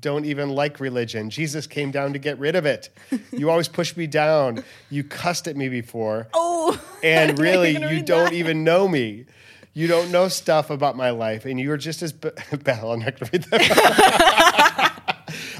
[0.00, 1.30] don't even like religion.
[1.30, 2.90] Jesus came down to get rid of it.
[3.30, 4.64] You always push me down.
[4.90, 6.26] You cussed at me before.
[6.34, 6.76] oh.
[7.04, 8.32] And really, you don't that.
[8.32, 9.26] even know me.
[9.74, 12.30] You don't know stuff about my life, and you're just as b-
[12.62, 12.92] Belle.
[12.92, 14.38] I'm not going to read that.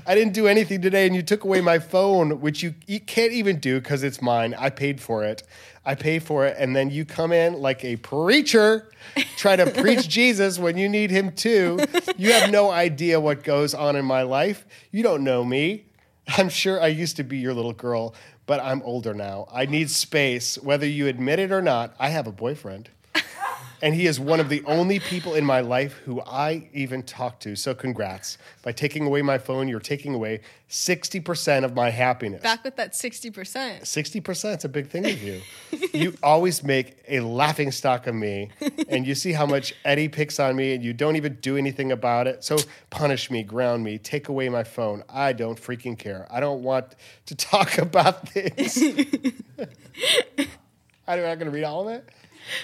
[0.07, 3.33] I didn't do anything today, and you took away my phone, which you, you can't
[3.33, 4.55] even do because it's mine.
[4.59, 5.45] I paid for it.
[5.85, 8.91] I pay for it, and then you come in like a preacher,
[9.37, 11.81] try to preach Jesus when you need him too.
[12.17, 14.65] You have no idea what goes on in my life.
[14.91, 15.87] You don't know me.
[16.29, 18.15] I'm sure I used to be your little girl,
[18.47, 19.49] but I'm older now.
[19.53, 21.95] I need space, whether you admit it or not.
[21.99, 22.91] I have a boyfriend.
[23.83, 27.41] And he is one of the only people in my life who I even talk
[27.41, 27.57] to.
[27.57, 28.39] So congrats.
[28.63, 30.41] By taking away my phone, you're taking away
[30.71, 32.43] 60% of my happiness.
[32.43, 33.83] Back with that 60%.
[33.83, 35.43] 60% is a big thing of you.
[35.93, 38.51] you always make a laughing stock of me,
[38.89, 41.91] and you see how much Eddie picks on me, and you don't even do anything
[41.91, 42.45] about it.
[42.45, 42.59] So
[42.91, 45.03] punish me, ground me, take away my phone.
[45.09, 46.29] I don't freaking care.
[46.31, 46.95] I don't want
[47.27, 48.81] to talk about this.
[51.09, 52.09] I'm not going to read all of it.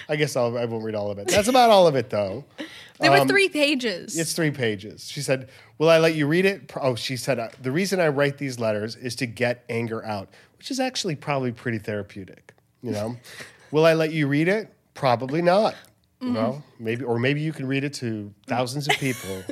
[0.09, 1.29] I guess I'll, I won't read all of it.
[1.29, 2.45] That's about all of it, though.
[3.01, 4.17] There were three pages.
[4.17, 5.09] Um, It's three pages.
[5.09, 6.73] She said, Will I let you read it?
[6.81, 10.31] Oh, she said, uh, The reason I write these letters is to get anger out,
[10.59, 12.55] which is actually probably pretty therapeutic.
[12.83, 13.17] You know,
[13.71, 14.75] will I let you read it?
[14.95, 15.75] Probably not.
[15.75, 16.27] Mm-hmm.
[16.27, 19.45] You know, maybe, or maybe you can read it to thousands of people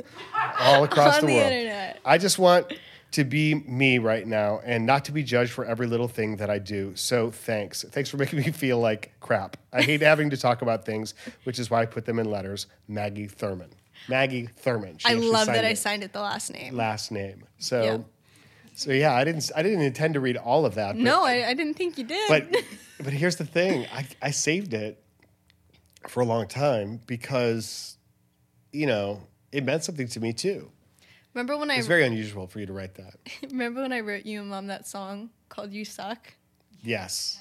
[0.59, 1.49] all across the the world.
[1.53, 1.99] internet.
[2.03, 2.73] I just want
[3.11, 6.49] to be me right now and not to be judged for every little thing that
[6.49, 6.95] I do.
[6.95, 7.83] So thanks.
[7.89, 9.57] Thanks for making me feel like crap.
[9.71, 12.67] I hate having to talk about things, which is why I put them in letters.
[12.87, 13.69] Maggie Thurman.
[14.07, 14.97] Maggie Thurman.
[14.97, 16.75] She I love that I signed it the last name.
[16.75, 17.43] last name.
[17.57, 17.97] So Yeah.
[18.75, 20.93] so yeah, I didn't I didn't intend to read all of that.
[20.95, 22.27] But, no, I, I didn't think you did.
[22.29, 22.63] but
[23.03, 23.85] but here's the thing.
[23.93, 25.01] I, I saved it
[26.07, 27.97] for a long time because
[28.71, 30.69] you know, it meant something to me too.
[31.37, 33.13] Remember when I It's very unusual for you to write that.
[33.51, 36.33] remember when I wrote you and mom that song called "You Suck"?
[36.81, 37.39] Yes.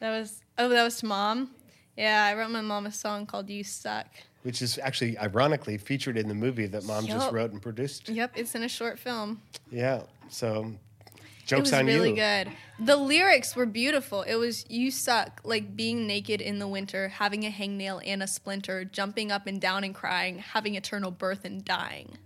[0.00, 1.50] That was oh, that was to mom.
[1.96, 4.06] Yeah, I wrote my mom a song called "You Suck."
[4.44, 8.08] which is actually ironically featured in the movie that mom just wrote and produced.
[8.08, 9.42] Yep, it's in a short film.
[9.70, 10.02] Yeah.
[10.28, 10.72] So
[11.10, 12.16] It jokes was on really you.
[12.16, 12.48] good.
[12.78, 14.22] The lyrics were beautiful.
[14.22, 18.26] It was "You suck," like being naked in the winter, having a hangnail and a
[18.26, 22.16] splinter, jumping up and down and crying, having eternal birth and dying.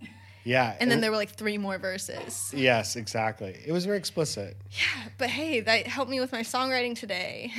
[0.43, 0.75] Yeah.
[0.79, 2.53] And then there were like three more verses.
[2.55, 3.57] Yes, exactly.
[3.65, 4.57] It was very explicit.
[4.71, 7.51] Yeah, but hey, that helped me with my songwriting today.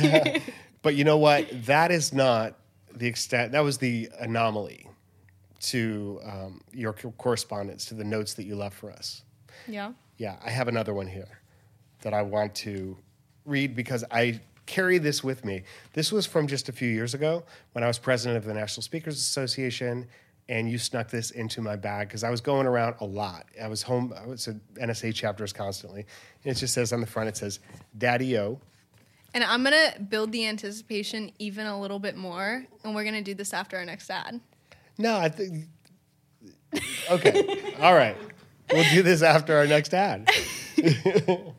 [0.82, 1.46] But you know what?
[1.66, 2.58] That is not
[2.92, 3.52] the extent.
[3.52, 4.88] That was the anomaly
[5.60, 9.22] to um, your correspondence, to the notes that you left for us.
[9.66, 9.92] yeah.
[10.18, 11.40] Yeah, I have another one here
[12.02, 12.96] that I want to
[13.44, 15.62] read because I carry this with me.
[15.94, 18.82] This was from just a few years ago when I was president of the National
[18.82, 20.06] Speakers Association,
[20.48, 23.46] and you snuck this into my bag because I was going around a lot.
[23.60, 26.06] I was home, I was at NSA chapters constantly.
[26.44, 27.60] And it just says on the front, it says,
[27.96, 28.60] Daddy O.
[29.34, 33.34] And I'm gonna build the anticipation even a little bit more, and we're gonna do
[33.34, 34.40] this after our next ad.
[34.98, 35.68] No, I think.
[37.10, 37.74] Okay.
[37.80, 38.16] All right.
[38.70, 40.28] We'll do this after our next ad.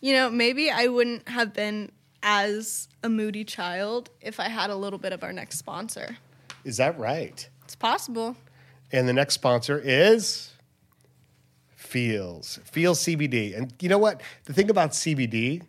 [0.00, 1.90] You know, maybe I wouldn't have been
[2.22, 6.16] as a moody child if I had a little bit of our next sponsor.
[6.64, 7.48] Is that right?
[7.64, 8.36] It's possible.
[8.92, 10.50] And the next sponsor is
[11.76, 12.58] Feels.
[12.64, 13.56] Feels CBD.
[13.56, 14.20] And you know what?
[14.44, 15.62] The thing about CBD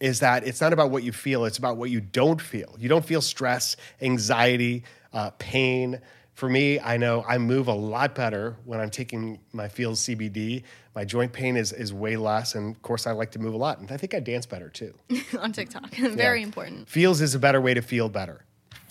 [0.00, 2.74] is that it's not about what you feel, it's about what you don't feel.
[2.78, 6.00] You don't feel stress, anxiety, uh, pain,
[6.34, 10.64] For me, I know I move a lot better when I'm taking my Feels CBD.
[10.96, 12.56] My joint pain is, is way less.
[12.56, 13.78] And of course, I like to move a lot.
[13.78, 14.94] And I think I dance better too.
[15.38, 15.94] on TikTok.
[15.94, 16.46] Very Yeah.
[16.46, 16.88] important.
[16.88, 18.44] Feels is a better way to feel better.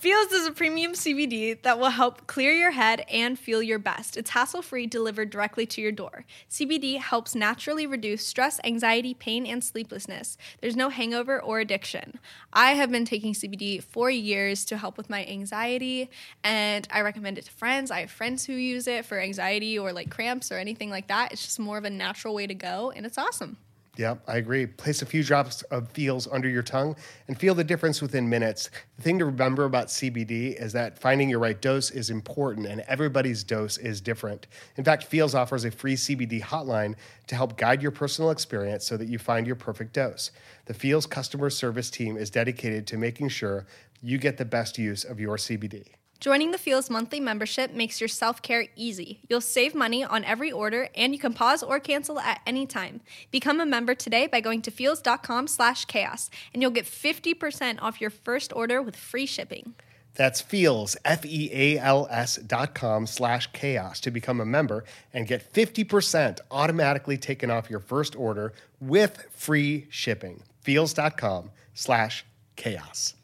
[0.04, 4.18] Feels is a premium CBD that will help clear your head and feel your best.
[4.18, 6.26] It's hassle free, delivered directly to your door.
[6.50, 10.38] CBD helps naturally reduce stress, anxiety, pain, and sleeplessness.
[10.60, 12.20] There's no hangover or addiction.
[12.52, 16.10] I have been taking CBD for years to help with my anxiety,
[16.44, 17.90] and I recommend it to friends.
[17.90, 21.32] I have friends who use it for anxiety or like cramps or anything like that.
[21.32, 23.56] It's just more of a natural way to go, and it's awesome.
[23.96, 24.66] Yeah, I agree.
[24.66, 26.96] Place a few drops of Feals under your tongue
[27.28, 28.72] and feel the difference within minutes.
[28.98, 32.82] The thing to remember about CBD is that finding your right dose is important and
[32.88, 34.48] everybody's dose is different.
[34.78, 36.96] In fact, Feals offers a free CBD hotline
[37.28, 40.32] to help guide your personal experience so that you find your perfect dose.
[40.66, 43.68] The Feals customer service team is dedicated to making sure
[44.02, 45.86] you get the best use of your CBD.
[46.24, 49.20] Joining the Feals monthly membership makes your self care easy.
[49.28, 53.02] You'll save money on every order and you can pause or cancel at any time.
[53.30, 58.00] Become a member today by going to feals.com slash chaos and you'll get 50% off
[58.00, 59.74] your first order with free shipping.
[60.16, 64.86] That's Feals, F E A L S dot com slash chaos to become a member
[65.14, 70.44] and get 50% automatically taken off your first order with free shipping.
[70.62, 72.24] Feals.com slash
[72.56, 73.16] chaos.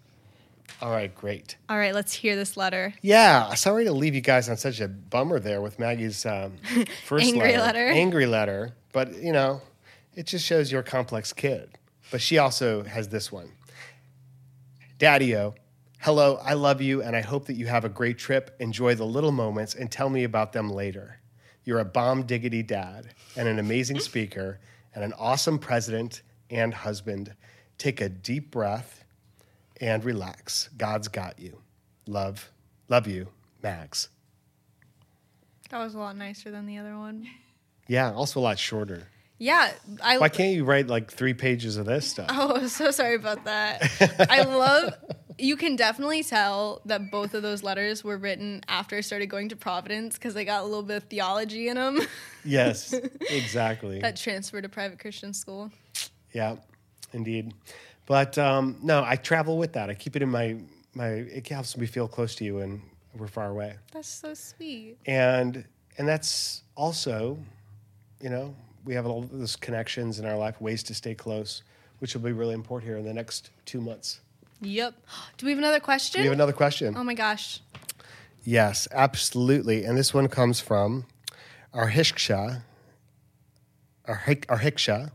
[0.81, 1.57] All right, great.
[1.67, 2.93] All right, let's hear this letter.
[3.01, 6.53] Yeah, sorry to leave you guys on such a bummer there with Maggie's um,
[7.05, 7.87] first Angry letter.
[7.87, 8.73] Angry letter.
[8.93, 9.61] But, you know,
[10.15, 11.77] it just shows you're a complex kid.
[12.11, 13.51] But she also has this one.
[14.97, 15.55] Daddy-o,
[15.99, 18.55] hello, I love you, and I hope that you have a great trip.
[18.59, 21.19] Enjoy the little moments and tell me about them later.
[21.65, 24.59] You're a bomb diggity dad and an amazing speaker
[24.95, 27.35] and an awesome president and husband.
[27.77, 29.03] Take a deep breath
[29.79, 30.69] and relax.
[30.77, 31.57] God's got you.
[32.07, 32.51] Love,
[32.87, 33.27] love you,
[33.61, 34.09] Max.
[35.69, 37.27] That was a lot nicer than the other one.
[37.87, 39.07] Yeah, also a lot shorter.
[39.37, 39.71] Yeah,
[40.03, 42.27] I Why can't you write like three pages of this stuff?
[42.29, 44.27] Oh, so sorry about that.
[44.29, 44.93] I love
[45.39, 49.49] you can definitely tell that both of those letters were written after I started going
[49.49, 51.99] to Providence because they got a little bit of theology in them
[52.43, 52.93] Yes,
[53.29, 53.99] exactly.
[53.99, 55.71] that transferred to private Christian school.
[56.33, 56.57] Yeah,
[57.13, 57.53] indeed.
[58.09, 59.91] But um, no, I travel with that.
[59.91, 60.57] I keep it in my
[60.95, 61.09] my.
[61.09, 62.81] It helps me feel close to you, and
[63.15, 63.75] we're far away.
[63.93, 64.97] That's so sweet.
[65.05, 65.63] And
[65.99, 67.37] and that's also,
[68.19, 71.61] you know, we have all those connections in our life, ways to stay close,
[71.99, 74.21] which will be really important here in the next two months.
[74.61, 74.95] Yep.
[75.37, 76.21] Do we have another question?
[76.21, 76.95] We have another question.
[76.97, 77.61] oh my gosh.
[78.43, 79.83] Yes, absolutely.
[79.83, 81.05] And this one comes from
[81.75, 82.63] our Arhiksha.
[84.07, 85.11] Arhik, Arhiksha.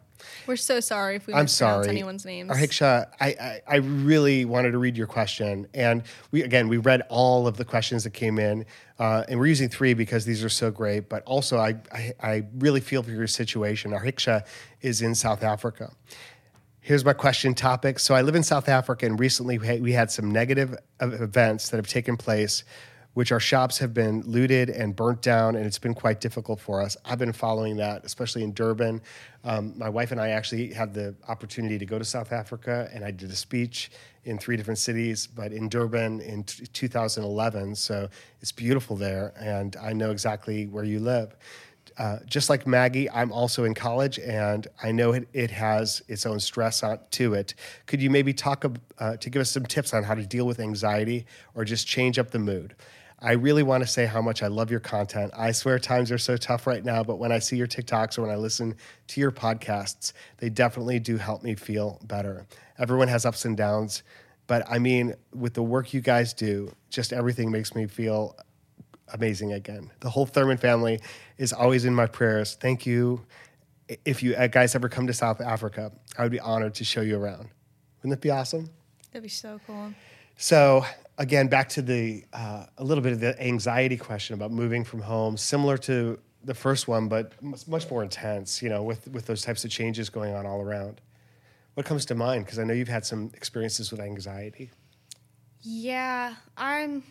[0.47, 1.89] We're so sorry if we I'm sorry.
[1.89, 2.51] anyone's names.
[2.51, 5.67] Arhiksha, I, I, I really wanted to read your question.
[5.75, 8.67] And we again, we read all of the questions that came in.
[8.99, 11.09] Uh, and we're using three because these are so great.
[11.09, 13.93] But also, I, I, I really feel for your situation.
[13.93, 14.47] Arhiksha
[14.83, 15.93] is in South Africa.
[16.85, 17.99] Here's my question topic.
[17.99, 21.89] So I live in South Africa, and recently we had, some negative events that have
[21.89, 22.63] taken place,
[23.15, 26.83] which our shops have been looted and burnt down, and it's been quite difficult for
[26.83, 26.97] us.
[27.05, 29.01] I've been following that, especially in Durban.
[29.45, 33.05] Um, my wife and I actually had the opportunity to go to South Africa, and
[33.05, 33.91] I did a speech
[34.25, 37.75] in three different cities, but in Durban in t- 2011.
[37.75, 38.09] So
[38.41, 41.37] it's beautiful there, and I know exactly where you live
[41.97, 46.27] uh, just like Maggie, I'm also in college, and I know it, it has its
[46.27, 47.55] own stress on, to it.
[47.87, 48.65] Could you maybe talk
[48.99, 52.19] uh, to give us some tips on how to deal with anxiety or just change
[52.19, 52.75] up the mood?
[53.25, 55.33] I really want to say how much I love your content.
[55.35, 58.23] I swear times are so tough right now, but when I see your TikToks or
[58.23, 62.47] when I listen to your podcasts, they definitely do help me feel better.
[62.79, 64.03] Everyone has ups and downs,
[64.47, 68.37] but I mean, with the work you guys do, just everything makes me feel
[69.15, 69.91] amazing again.
[70.01, 71.01] The whole Thurman family
[71.39, 72.59] is always in my prayers.
[72.61, 73.25] Thank you.
[74.05, 77.01] If you uh, guys ever come to South Africa, I would be honored to show
[77.01, 77.49] you around.
[78.03, 78.69] Wouldn't that be awesome?
[79.13, 79.95] That'd be so cool.
[80.37, 80.85] So
[81.19, 85.01] again, back to the uh, a little bit of the anxiety question about moving from
[85.01, 88.63] home, similar to the first one, but much more intense.
[88.63, 91.01] You know, with with those types of changes going on all around.
[91.75, 92.45] What comes to mind?
[92.45, 94.71] Because I know you've had some experiences with anxiety.
[95.61, 97.03] Yeah, I'm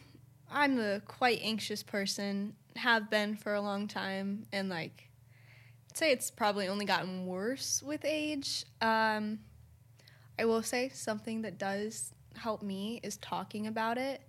[0.52, 5.10] I'm a quite anxious person, have been for a long time, and like
[5.90, 8.66] I'd say it's probably only gotten worse with age.
[8.82, 9.40] Um,
[10.40, 14.22] I will say something that does help me is talking about it,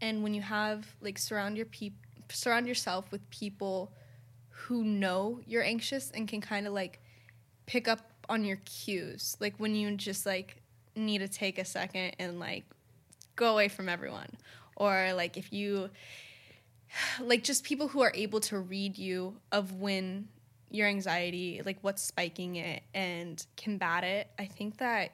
[0.00, 3.92] and when you have like surround your peop- surround yourself with people
[4.48, 7.00] who know you're anxious and can kind of like
[7.66, 10.62] pick up on your cues, like when you just like
[10.94, 12.64] need to take a second and like
[13.36, 14.28] go away from everyone
[14.76, 15.88] or like if you
[17.20, 20.28] like just people who are able to read you of when
[20.70, 24.28] your anxiety, like what's spiking it and combat it.
[24.38, 25.12] I think that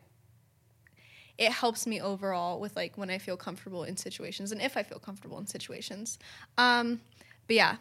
[1.39, 4.82] it helps me overall with like when I feel comfortable in situations and if I
[4.82, 6.18] feel comfortable in situations.
[6.57, 7.01] Um,
[7.47, 7.76] but yeah,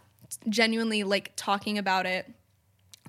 [0.49, 2.25] genuinely like talking about it,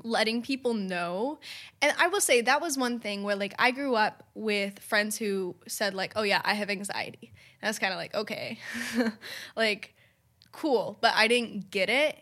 [0.03, 1.39] letting people know.
[1.81, 5.17] And I will say that was one thing where like I grew up with friends
[5.17, 8.59] who said like, "Oh yeah, I have anxiety." And I was kind of like, "Okay."
[9.57, 9.95] like
[10.53, 12.19] cool, but I didn't get it.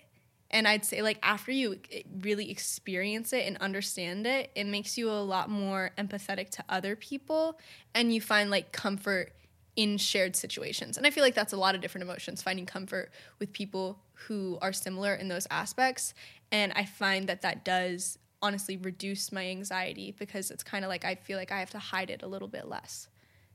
[0.53, 1.79] And I'd say like after you
[2.21, 6.95] really experience it and understand it, it makes you a lot more empathetic to other
[6.95, 7.59] people
[7.95, 9.33] and you find like comfort
[9.77, 10.99] in shared situations.
[10.99, 14.59] And I feel like that's a lot of different emotions, finding comfort with people who
[14.61, 16.13] are similar in those aspects.
[16.51, 21.05] And I find that that does honestly reduce my anxiety because it's kind of like
[21.05, 23.09] I feel like I have to hide it a little bit less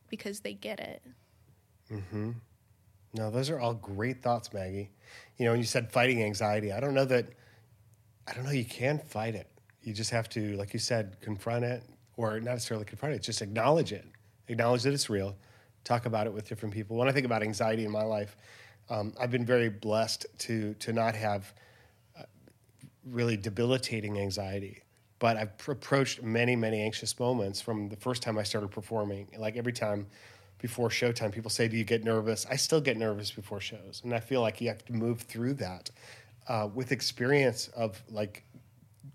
[0.09, 1.03] because they get it.
[1.91, 2.35] Mhm.
[3.13, 4.91] No, those are all great thoughts, Maggie.
[5.37, 7.27] You know, when you said fighting anxiety, I don't know that,
[8.27, 9.47] I don't know you can fight it.
[9.81, 11.83] You just have to, like you said, confront it,
[12.17, 14.05] or not necessarily confront it, just acknowledge it.
[14.47, 15.35] Acknowledge that it's real.
[15.83, 16.97] Talk about it with different people.
[16.97, 18.35] When I think about anxiety in my life,
[18.89, 21.53] um, I've been very blessed to to not have
[22.17, 22.23] uh,
[23.05, 24.83] really debilitating anxiety.
[25.19, 29.27] But I've pr- approached many, many anxious moments from the first time I started performing.
[29.37, 30.07] Like every time
[30.59, 32.45] before showtime, people say, Do you get nervous?
[32.49, 34.01] I still get nervous before shows.
[34.03, 35.89] And I feel like you have to move through that
[36.47, 38.43] uh, with experience of like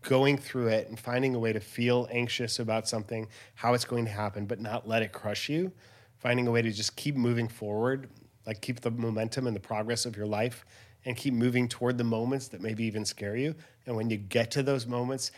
[0.02, 4.04] going through it and finding a way to feel anxious about something, how it's going
[4.04, 5.72] to happen, but not let it crush you.
[6.18, 8.08] Finding a way to just keep moving forward,
[8.46, 10.64] like keep the momentum and the progress of your life
[11.04, 13.54] and keep moving toward the moments that maybe even scare you.
[13.86, 15.32] And when you get to those moments,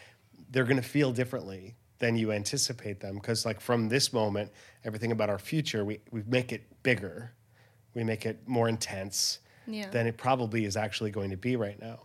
[0.50, 3.14] they're going to feel differently than you anticipate them.
[3.16, 4.50] Because, like, from this moment,
[4.84, 7.32] everything about our future, we, we make it bigger,
[7.94, 9.88] we make it more intense Yeah.
[9.90, 12.00] than it probably is actually going to be right now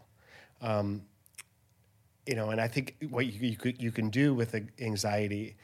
[2.30, 5.56] you know, and I think what you, you, could, you can do with anxiety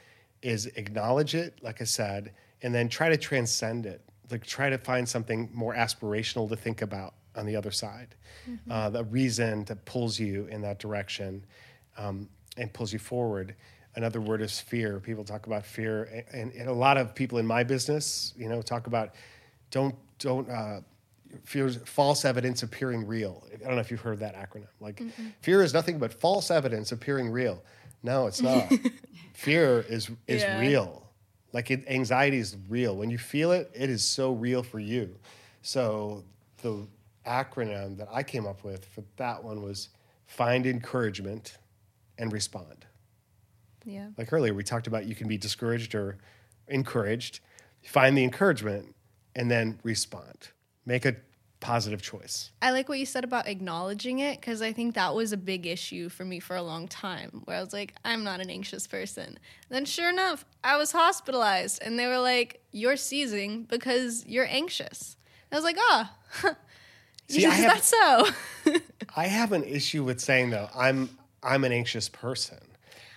[0.42, 4.02] is acknowledge it, like I said, and then try to transcend it.
[4.32, 8.16] Like try to find something more aspirational to think about on the other side.
[8.68, 11.44] Uh, the reason that pulls you in that direction
[11.96, 13.54] um, and pulls you forward.
[13.96, 15.00] Another word is fear.
[15.00, 18.60] People talk about fear, and, and a lot of people in my business, you know,
[18.60, 19.14] talk about
[19.70, 20.80] don't don't uh,
[21.44, 23.42] fear false evidence appearing real.
[23.52, 24.66] I don't know if you've heard that acronym.
[24.80, 25.02] Like
[25.40, 27.62] fear is nothing but false evidence appearing real.
[28.02, 28.70] No, it's not.
[29.32, 30.58] fear is is Yeah.
[30.58, 31.02] real.
[31.54, 32.96] Like it, anxiety is real.
[32.96, 35.16] When you feel it, it is so real for you.
[35.62, 36.22] So
[36.60, 36.86] the
[37.26, 39.88] acronym that I came up with for that one was
[40.26, 41.56] find encouragement
[42.18, 42.84] and respond
[43.86, 44.08] Yeah.
[44.18, 46.18] like earlier we talked about you can be discouraged or
[46.68, 47.40] encouraged
[47.84, 48.94] find the encouragement
[49.36, 50.48] and then respond
[50.84, 51.14] make a
[51.60, 55.32] positive choice I like what you said about acknowledging it because I think that was
[55.32, 58.40] a big issue for me for a long time where I was like, I'm not
[58.40, 59.38] an anxious person.
[59.70, 65.16] Then, sure enough, I was hospitalized and they were like, You're seizing because you're anxious.
[65.50, 66.10] I was like, Oh,
[67.28, 67.84] See, I is have- that
[68.64, 68.74] so?
[69.16, 71.08] i have an issue with saying though i'm
[71.42, 72.58] i'm an anxious person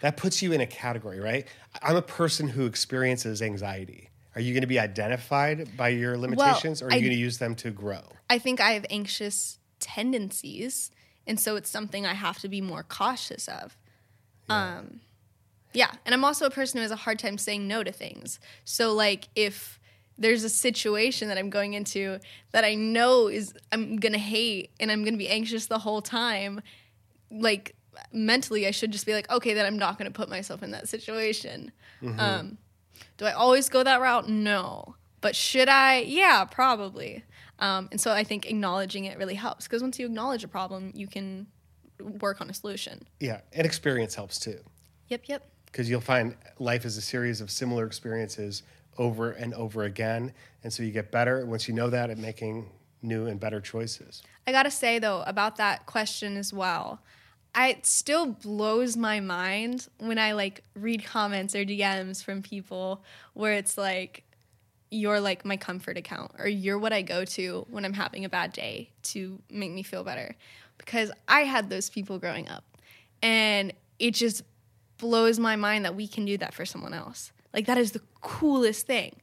[0.02, 1.48] that puts you in a category right
[1.82, 6.82] i'm a person who experiences anxiety are you going to be identified by your limitations
[6.82, 10.92] or are you going to use them to grow I think I have anxious tendencies.
[11.26, 13.76] And so it's something I have to be more cautious of.
[14.48, 15.02] Um,
[15.74, 15.92] yeah.
[16.06, 18.40] And I'm also a person who has a hard time saying no to things.
[18.66, 19.80] So, like, if
[20.18, 22.20] there's a situation that I'm going into
[22.52, 25.80] that I know is I'm going to hate and I'm going to be anxious the
[25.80, 26.62] whole time,
[27.32, 27.76] like,
[28.12, 30.72] mentally, I should just be like, okay, then I'm not going to put myself in
[30.72, 31.72] that situation.
[32.18, 32.58] Um,
[33.18, 34.30] do I always go that route?
[34.30, 34.96] No.
[35.22, 36.00] But should I?
[36.00, 37.24] Yeah, probably.
[37.60, 40.92] Um, and so I think acknowledging it really helps because once you acknowledge a problem,
[40.96, 41.48] you can
[42.22, 43.06] work on a solution.
[43.20, 44.58] yeah and experience helps too
[45.10, 45.50] Yep, yep.
[45.66, 48.64] because you'll find life is a series of similar experiences
[48.98, 50.32] over and over again
[50.64, 52.70] and so you get better once you know that at making
[53.02, 57.02] new and better choices I gotta say though about that question as well.
[57.56, 63.04] I, it still blows my mind when I like read comments or DMs from people
[63.34, 64.24] where it's like
[64.92, 68.30] you're like my comfort account or you're what I go to when I'm having a
[68.30, 70.36] bad day to make me feel better.
[70.78, 72.64] Because I had those people growing up.
[73.22, 74.44] And it just
[74.98, 77.32] blows my mind that we can do that for someone else.
[77.54, 79.16] Like that is the coolest thing.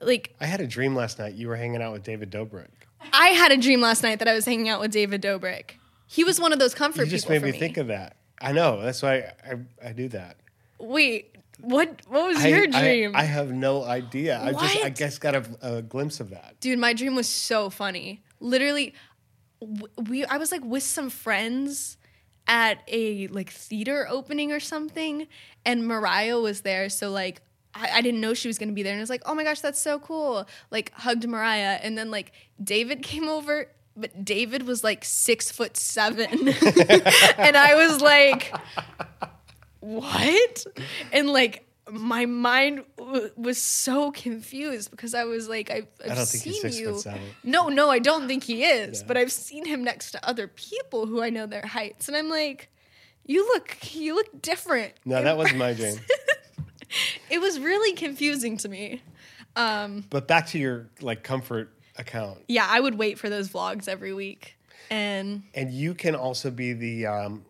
[0.00, 3.28] Like i had a dream last night you were hanging out with david dobrik I
[3.28, 5.72] had a dream last night that I was hanging out with David Dobrik.
[6.06, 7.06] He was one of those comfort people.
[7.06, 7.58] you just people made me, me.
[7.58, 9.54] think of that i know that's why i,
[9.88, 10.36] I do that
[10.78, 12.02] Wait, what?
[12.08, 15.44] What was I- your dream, I, have no idea i just i guess got a,
[15.62, 16.78] a glimpse of that dude?
[16.78, 18.22] My dream was so funny.
[18.40, 18.92] Literally,
[20.08, 21.96] we I was like with some friends
[22.46, 25.26] at a like theater opening or something,
[25.64, 26.88] and Mariah was there.
[26.90, 27.40] So like
[27.74, 29.44] I, I didn't know she was gonna be there, and I was like, oh my
[29.44, 30.46] gosh, that's so cool.
[30.70, 32.32] Like hugged Mariah, and then like
[32.62, 33.68] David came over.
[33.96, 36.48] But David was like six foot seven.
[36.48, 38.52] and I was like,
[39.80, 40.66] what?
[41.12, 46.24] And like my mind w- was so confused because I was like, I've, I've I
[46.24, 47.00] seen you.
[47.42, 49.00] No, no, I don't think he is.
[49.00, 49.06] Yeah.
[49.06, 52.30] But I've seen him next to other people who I know their heights, and I'm
[52.30, 52.70] like,
[53.26, 54.94] you look, you look different.
[55.04, 55.96] No, that wasn't my dream.
[57.28, 59.02] It was really confusing to me.
[59.56, 62.38] Um, But back to your like comfort account.
[62.48, 64.56] yeah, I would wait for those vlogs every week,
[64.90, 67.44] and And you can also be the um,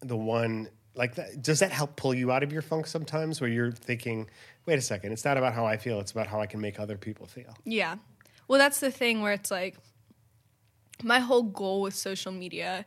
[0.00, 1.42] the one like that.
[1.42, 4.28] Does that help pull you out of your funk sometimes, where you're thinking,
[4.66, 6.78] "Wait a second, it's not about how I feel; it's about how I can make
[6.78, 7.96] other people feel." Yeah.
[8.48, 9.76] Well, that's the thing where it's like
[11.02, 12.84] my whole goal with social media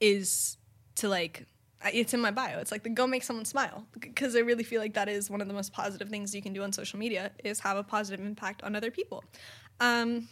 [0.00, 0.56] is
[0.96, 1.46] to like
[1.92, 2.58] it's in my bio.
[2.58, 5.40] It's like the go make someone smile because I really feel like that is one
[5.40, 8.24] of the most positive things you can do on social media is have a positive
[8.24, 9.24] impact on other people.
[9.80, 10.28] Um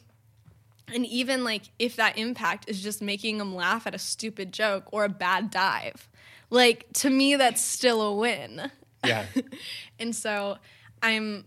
[0.92, 4.84] and even like if that impact is just making them laugh at a stupid joke
[4.92, 6.08] or a bad dive,
[6.50, 8.70] like to me that's still a win.
[9.04, 9.26] Yeah,
[9.98, 10.58] And so
[11.02, 11.44] I'm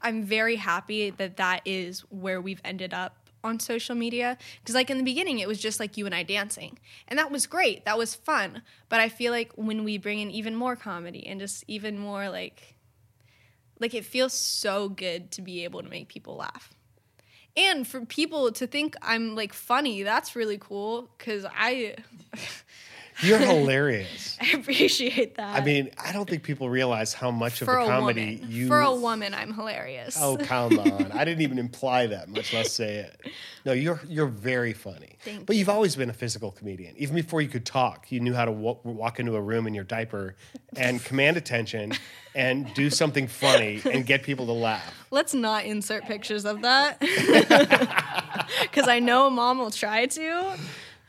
[0.00, 4.36] I'm very happy that that is where we've ended up on social media.
[4.60, 6.78] Because like in the beginning it was just like you and I dancing.
[7.08, 7.84] And that was great.
[7.84, 8.62] That was fun.
[8.88, 12.28] But I feel like when we bring in even more comedy and just even more
[12.28, 12.76] like
[13.80, 16.72] like it feels so good to be able to make people laugh
[17.56, 21.96] and for people to think I'm like funny that's really cool cuz I
[23.22, 24.36] you're hilarious.
[24.40, 27.86] I appreciate that I mean, I don't think people realize how much for of a
[27.90, 31.12] comedy woman you for a woman I'm hilarious Oh come on!
[31.12, 33.20] I didn't even imply that, much less say it.
[33.64, 35.16] No, you're you're very funny.
[35.24, 36.94] Thank but you've always been a physical comedian.
[36.96, 39.74] Even before you could talk, you knew how to wa- walk into a room in
[39.74, 40.34] your diaper
[40.76, 41.92] and command attention
[42.34, 45.06] and do something funny and get people to laugh.
[45.10, 46.98] Let's not insert pictures of that.
[48.62, 50.58] Because I know mom will try to.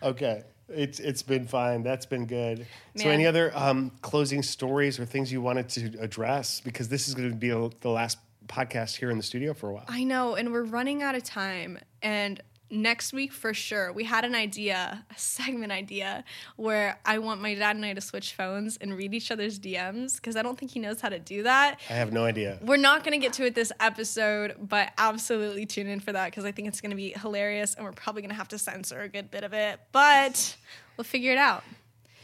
[0.01, 0.43] Okay,
[0.75, 1.83] it's it's been fine.
[1.83, 2.65] That's been good.
[2.95, 6.61] So, any other um, closing stories or things you wanted to address?
[6.61, 8.17] Because this is going to be the last
[8.47, 9.85] podcast here in the studio for a while.
[9.87, 11.79] I know, and we're running out of time.
[12.01, 12.41] And
[12.73, 16.23] next week, for sure, we had an idea, a segment idea,
[16.57, 20.15] where I want my dad and I to switch phones and read each other's DMs
[20.17, 21.79] because I don't think he knows how to do that.
[21.89, 22.59] I have no idea.
[22.61, 26.25] We're not going to get to it this episode, but absolutely tune in for that
[26.31, 28.57] because I think it's going to be hilarious and we're probably going to have to
[28.57, 30.55] censor a good bit of it, but
[30.97, 31.63] we'll figure it out.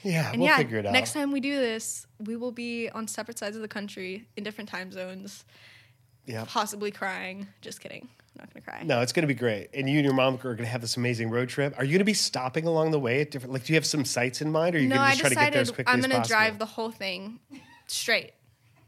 [0.03, 0.93] Yeah, And we'll yeah, figure it out.
[0.93, 4.43] next time we do this, we will be on separate sides of the country in
[4.43, 5.43] different time zones,
[6.25, 6.45] Yeah.
[6.47, 7.47] possibly crying.
[7.61, 8.07] Just kidding.
[8.37, 8.83] Not gonna cry.
[8.83, 9.69] No, it's going to be great.
[9.73, 11.73] And you and your mom are going to have this amazing road trip.
[11.77, 13.53] Are you going to be stopping along the way at different?
[13.53, 15.15] Like, do you have some sites in mind, or are you no, going to I
[15.15, 16.37] just try to get there as decided quickly I'm as gonna possible?
[16.37, 17.39] drive the whole thing
[17.87, 18.31] straight.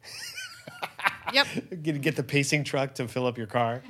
[1.33, 1.47] yep.
[1.81, 3.81] Get, get the pacing truck to fill up your car.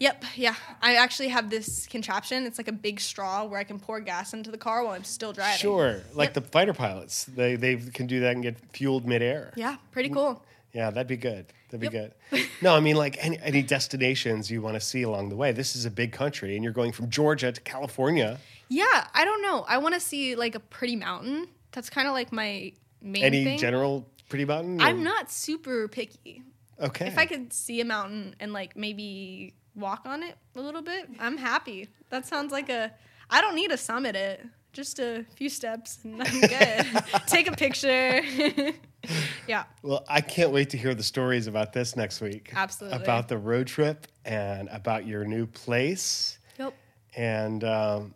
[0.00, 0.24] Yep.
[0.36, 0.54] Yeah.
[0.80, 2.46] I actually have this contraption.
[2.46, 5.04] It's like a big straw where I can pour gas into the car while I'm
[5.04, 5.58] still driving.
[5.58, 6.34] Sure, like Yep.
[6.34, 9.52] the fighter pilots, they they can do that and get fueled midair.
[9.56, 9.76] Yeah.
[9.90, 10.44] Pretty cool.
[10.72, 11.46] Yeah, that'd be good.
[11.70, 12.14] That'd be Yep.
[12.30, 12.46] good.
[12.62, 15.52] No, I mean like any, any destinations you want to see along the way.
[15.52, 18.38] This is a big country, and you're going from Georgia to California.
[18.68, 19.06] Yeah.
[19.14, 19.64] I don't know.
[19.68, 21.48] I want to see like a pretty mountain.
[21.72, 23.58] That's kind of like my main Any thing.
[23.58, 24.80] general pretty mountain?
[24.80, 26.42] I'm not super picky.
[26.80, 27.06] okay.
[27.08, 31.08] If I could see a mountain and like maybe walk on it a little bit,
[31.20, 31.88] I'm happy.
[32.10, 32.92] That sounds like a.
[33.30, 34.44] I don't need to summit it.
[34.72, 37.04] Just a few steps and I'm good.
[37.26, 38.22] Take a picture.
[39.48, 39.64] yeah.
[39.82, 42.52] Well, I can't wait to hear the stories about this next week.
[42.54, 43.02] Absolutely.
[43.02, 46.38] About the road trip and about your new place.
[46.58, 46.74] Yep.
[47.16, 48.14] And um,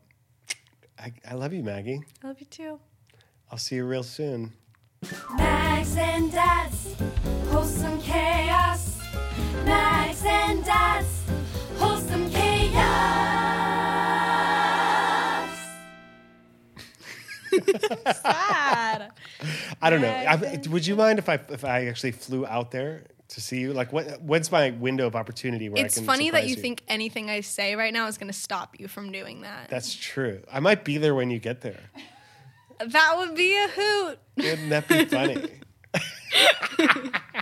[0.99, 2.01] I, I love you, Maggie.
[2.23, 2.79] I love you too.
[3.51, 4.53] I'll see you real soon.
[5.35, 6.95] Max and Dad's
[7.51, 9.01] wholesome chaos.
[9.65, 11.23] Max and Dad's
[18.15, 19.11] Sad.
[19.81, 20.09] I don't know.
[20.09, 23.73] I, would you mind if I if I actually flew out there to see you?
[23.73, 26.07] Like, what when's my window of opportunity where it's I can?
[26.07, 28.89] funny that surprise you think anything I say right now is going to stop you
[28.89, 29.69] from doing that.
[29.69, 30.43] that's true.
[30.51, 31.81] I might be there when you get there.
[32.85, 34.19] that would be a hoot.
[34.37, 35.49] Wouldn't that be funny?